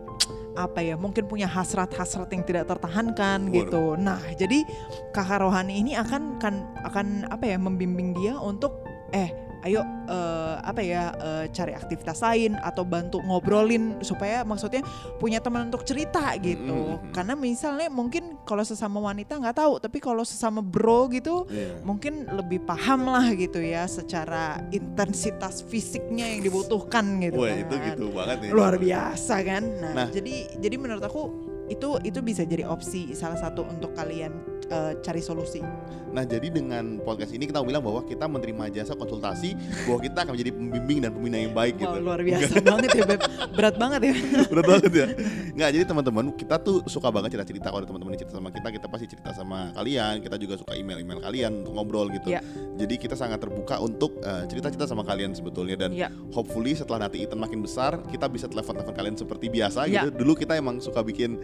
apa 0.56 0.80
ya 0.80 0.96
mungkin 0.96 1.28
punya 1.28 1.46
hasrat-hasrat 1.52 2.32
yang 2.32 2.44
tidak 2.48 2.72
tertahankan 2.72 3.52
Waduh. 3.52 3.56
gitu. 3.60 3.84
Nah, 4.00 4.24
jadi 4.40 4.64
kakak 5.12 5.44
rohani 5.44 5.84
ini 5.84 6.00
akan 6.00 6.40
kan 6.40 6.64
akan 6.88 7.28
apa 7.28 7.44
ya 7.44 7.58
membimbing 7.60 8.16
dia 8.16 8.40
untuk 8.40 8.85
eh 9.12 9.30
ayo 9.62 9.82
eh, 10.06 10.56
apa 10.62 10.78
ya 10.78 11.10
eh, 11.12 11.46
cari 11.50 11.74
aktivitas 11.74 12.22
lain 12.22 12.54
atau 12.56 12.86
bantu 12.86 13.18
ngobrolin 13.20 13.98
supaya 14.00 14.46
maksudnya 14.46 14.86
punya 15.18 15.42
teman 15.42 15.68
untuk 15.68 15.82
cerita 15.82 16.38
gitu. 16.38 17.02
Mhm. 17.02 17.10
Karena 17.10 17.34
misalnya 17.34 17.90
mungkin 17.90 18.38
kalau 18.46 18.62
sesama 18.62 19.02
wanita 19.02 19.42
nggak 19.42 19.58
tahu, 19.58 19.82
tapi 19.82 19.98
kalau 19.98 20.22
sesama 20.22 20.62
bro 20.62 21.10
gitu 21.10 21.50
Iya. 21.50 21.82
mungkin 21.82 22.30
lebih 22.30 22.62
paham 22.62 23.10
lah 23.10 23.26
gitu 23.34 23.58
ya 23.58 23.90
secara 23.90 24.62
intensitas 24.70 25.66
fisiknya 25.66 26.30
yang 26.30 26.46
dibutuhkan 26.46 27.18
gitu 27.20 27.42
Wah 27.42 27.50
kan. 27.50 27.62
itu 27.66 27.76
gitu 27.90 28.06
banget 28.14 28.38
nih. 28.46 28.50
luar 28.54 28.76
biasa 28.78 29.36
kan 29.42 29.64
nah, 29.82 29.94
Nah. 29.98 30.08
jadi 30.14 30.62
jadi 30.62 30.76
menurut 30.78 31.02
aku 31.02 31.22
itu 31.66 31.98
itu 32.06 32.22
bisa 32.22 32.46
jadi 32.46 32.62
opsi 32.64 33.18
salah 33.18 33.42
satu 33.42 33.66
untuk 33.66 33.98
kalian 33.98 34.55
eh, 34.68 34.94
cari 35.00 35.20
solusi 35.20 35.62
Nah 36.08 36.24
jadi 36.24 36.48
dengan 36.48 36.96
podcast 36.98 37.36
ini 37.36 37.44
kita 37.44 37.60
mau 37.60 37.68
bilang 37.68 37.84
bahwa 37.84 38.00
kita 38.02 38.24
menerima 38.24 38.72
jasa 38.72 38.96
konsultasi 38.96 39.52
bahwa 39.86 40.00
kita 40.00 40.18
akan 40.18 40.32
menjadi 40.32 40.52
pembimbing 40.52 41.00
dan 41.00 41.12
pembina 41.12 41.38
yang 41.38 41.52
baik 41.52 41.76
Wow, 41.76 41.84
gitu. 41.84 41.98
luar 42.02 42.20
biasa 42.22 42.54
banget 42.64 42.90
ya 42.90 43.04
Beb 43.06 43.22
berat 43.52 43.76
banget 43.76 44.02
ya 44.02 44.14
Berat 44.52 44.66
banget 44.66 44.92
ya. 44.94 45.06
Nggak 45.52 45.70
jadi 45.72 45.84
teman-teman 45.84 46.26
kita 46.34 46.56
tuh 46.58 46.84
suka 46.86 47.12
banget 47.12 47.36
cerita-cerita 47.36 47.68
kalau 47.68 47.84
teman-teman 47.84 48.16
cerita 48.16 48.32
sama 48.34 48.48
kita 48.48 48.68
kita 48.70 48.88
pasti 48.88 49.06
cerita 49.08 49.30
sama 49.32 49.72
kalian. 49.72 50.20
Kita 50.20 50.36
juga 50.36 50.56
suka 50.56 50.72
email-email 50.74 51.20
kalian 51.20 51.52
untuk 51.64 51.74
ngobrol 51.76 52.08
gitu. 52.10 52.32
Iya. 52.32 52.40
Jadi 52.76 52.96
kita 52.98 53.16
sangat 53.16 53.40
terbuka 53.40 53.80
untuk 53.80 54.16
eh, 54.20 54.44
cerita-cerita 54.46 54.88
sama 54.88 55.04
kalian 55.04 55.32
sebetulnya 55.32 55.76
dan 55.78 55.92
Iya. 55.92 56.08
hopefully 56.32 56.76
setelah 56.76 57.08
nanti 57.08 57.24
Ethan 57.24 57.40
makin 57.40 57.60
besar 57.60 58.00
kita 58.06 58.28
bisa 58.28 58.48
telepon-telepon 58.48 58.96
kalian 58.96 59.16
seperti 59.16 59.48
biasa 59.48 59.84
Iya. 59.84 60.08
gitu. 60.08 60.24
Dulu 60.24 60.32
kita 60.38 60.56
emang 60.56 60.80
suka 60.80 61.04
bikin 61.04 61.36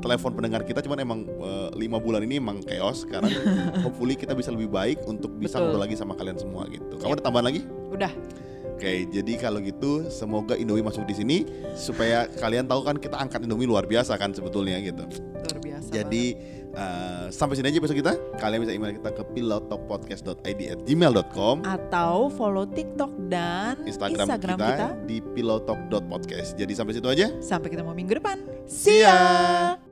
telepon 0.00 0.32
pendengar 0.32 0.64
kita 0.64 0.80
cuman 0.80 0.98
emang 1.00 1.20
eh, 1.24 1.68
lima 1.76 1.96
bulan 1.96 2.20
ini 2.22 2.36
emang 2.36 2.60
chaos 2.68 3.02
sekarang 3.02 3.32
hopefully 3.84 4.12
kita 4.12 4.32
bisa 4.32 4.52
lebih 4.52 4.68
baik 4.68 5.00
untuk 5.04 5.32
bisa 5.34 5.56
Betul. 5.56 5.72
ngobrol 5.72 5.82
lagi 5.82 5.96
sama 5.96 6.12
kalian 6.12 6.36
semua 6.36 6.68
gitu. 6.68 6.94
Kamu 6.94 7.08
Iya. 7.08 7.16
ada 7.16 7.24
tambahan 7.24 7.46
lagi? 7.48 7.62
udah 7.88 8.12
Oke, 8.78 9.10
jadi 9.10 9.32
kalau 9.42 9.58
gitu 9.58 10.06
semoga 10.06 10.54
Indomie 10.54 10.86
masuk 10.86 11.02
di 11.02 11.10
sini 11.10 11.38
supaya 11.74 12.30
kalian 12.30 12.62
tahu 12.62 12.86
kan 12.86 12.94
kita 12.94 13.18
angkat 13.18 13.42
Indomie 13.42 13.66
luar 13.66 13.82
biasa 13.82 14.14
kan 14.14 14.30
sebetulnya 14.30 14.78
gitu. 14.78 15.02
luar 15.34 15.58
biasa 15.58 15.90
Jadi 15.90 16.38
eh, 16.70 17.26
sampai 17.26 17.58
sini 17.58 17.74
aja 17.74 17.82
besok 17.82 17.98
kita. 17.98 18.14
Kalian 18.38 18.62
bisa 18.62 18.70
email 18.70 18.94
kita 18.94 19.10
ke 19.10 19.26
pilotokpodcast.id 19.34 20.60
at 20.70 20.80
gmail.com 20.86 21.56
banget. 21.58 21.74
atau 21.74 22.30
follow 22.30 22.70
TikTok 22.70 23.10
dan 23.26 23.82
Instagram, 23.82 24.30
Instagram, 24.30 24.56
kita, 24.56 24.70
kita. 24.70 24.88
di 25.10 25.16
pilotok.podcast. 25.26 26.54
Jadi 26.54 26.72
sampai 26.72 26.94
situ 26.94 27.08
aja. 27.10 27.26
sampai 27.42 27.74
ketemu 27.74 27.90
minggu 27.90 28.14
depan 28.14 28.38
See 28.62 29.02
see 29.02 29.02
ya. 29.02 29.87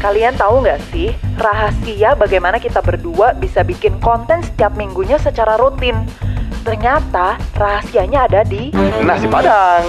Kalian 0.00 0.32
tahu 0.32 0.64
nggak 0.64 0.80
sih 0.88 1.12
rahasia 1.36 2.16
bagaimana 2.16 2.56
kita 2.56 2.80
berdua 2.80 3.36
bisa 3.36 3.60
bikin 3.60 4.00
konten 4.00 4.40
setiap 4.40 4.72
minggunya 4.72 5.20
secara 5.20 5.60
rutin? 5.60 6.08
Ternyata 6.64 7.36
rahasianya 7.52 8.24
ada 8.24 8.40
di 8.40 8.72
Nasi 9.04 9.28
Padang. 9.28 9.84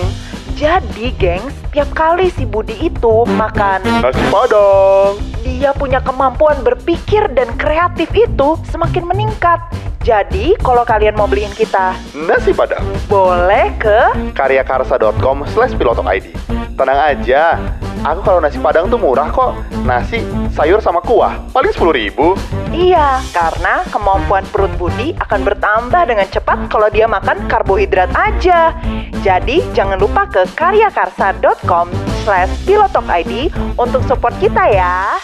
Jadi, 0.59 1.15
gengs, 1.15 1.55
tiap 1.71 1.87
kali 1.95 2.27
si 2.27 2.43
Budi 2.43 2.75
itu 2.91 3.23
makan, 3.23 4.03
Nasi 4.03 4.25
Padang. 4.27 5.30
Dia 5.43 5.73
punya 5.73 6.01
kemampuan 6.01 6.61
berpikir 6.61 7.29
dan 7.33 7.53
kreatif 7.57 8.09
itu 8.13 8.57
semakin 8.69 9.05
meningkat. 9.05 9.59
Jadi, 10.01 10.57
kalau 10.57 10.81
kalian 10.81 11.13
mau 11.13 11.29
beliin 11.29 11.53
kita, 11.53 11.93
Nasi 12.17 12.49
Padang. 12.57 12.81
boleh 13.05 13.69
ke 13.77 14.33
Karyakarsa.com 14.33 15.45
slash 15.53 15.77
pilotok 15.77 16.09
ID. 16.09 16.33
Tenang 16.73 16.97
aja, 16.97 17.61
aku 18.01 18.25
kalau 18.25 18.41
nasi 18.41 18.57
padang 18.57 18.89
tuh 18.89 18.97
murah 18.97 19.29
kok. 19.29 19.53
Nasi, 19.85 20.25
sayur 20.57 20.81
sama 20.81 21.05
kuah, 21.05 21.37
paling 21.53 21.69
10 21.69 21.93
ribu. 21.93 22.33
Iya, 22.73 23.21
karena 23.29 23.85
kemampuan 23.93 24.41
perut 24.49 24.73
Budi 24.81 25.13
akan 25.21 25.45
bertambah 25.45 26.09
dengan 26.09 26.25
cepat 26.25 26.65
kalau 26.73 26.89
dia 26.89 27.05
makan 27.05 27.45
karbohidrat 27.45 28.09
aja. 28.17 28.73
Jadi, 29.21 29.61
jangan 29.77 30.01
lupa 30.01 30.25
ke 30.25 30.49
karyakarsa.com 30.57 32.10
slash 32.21 32.51
pilotokid 32.65 33.49
untuk 33.77 34.01
support 34.05 34.33
kita 34.37 34.69
ya. 34.69 35.17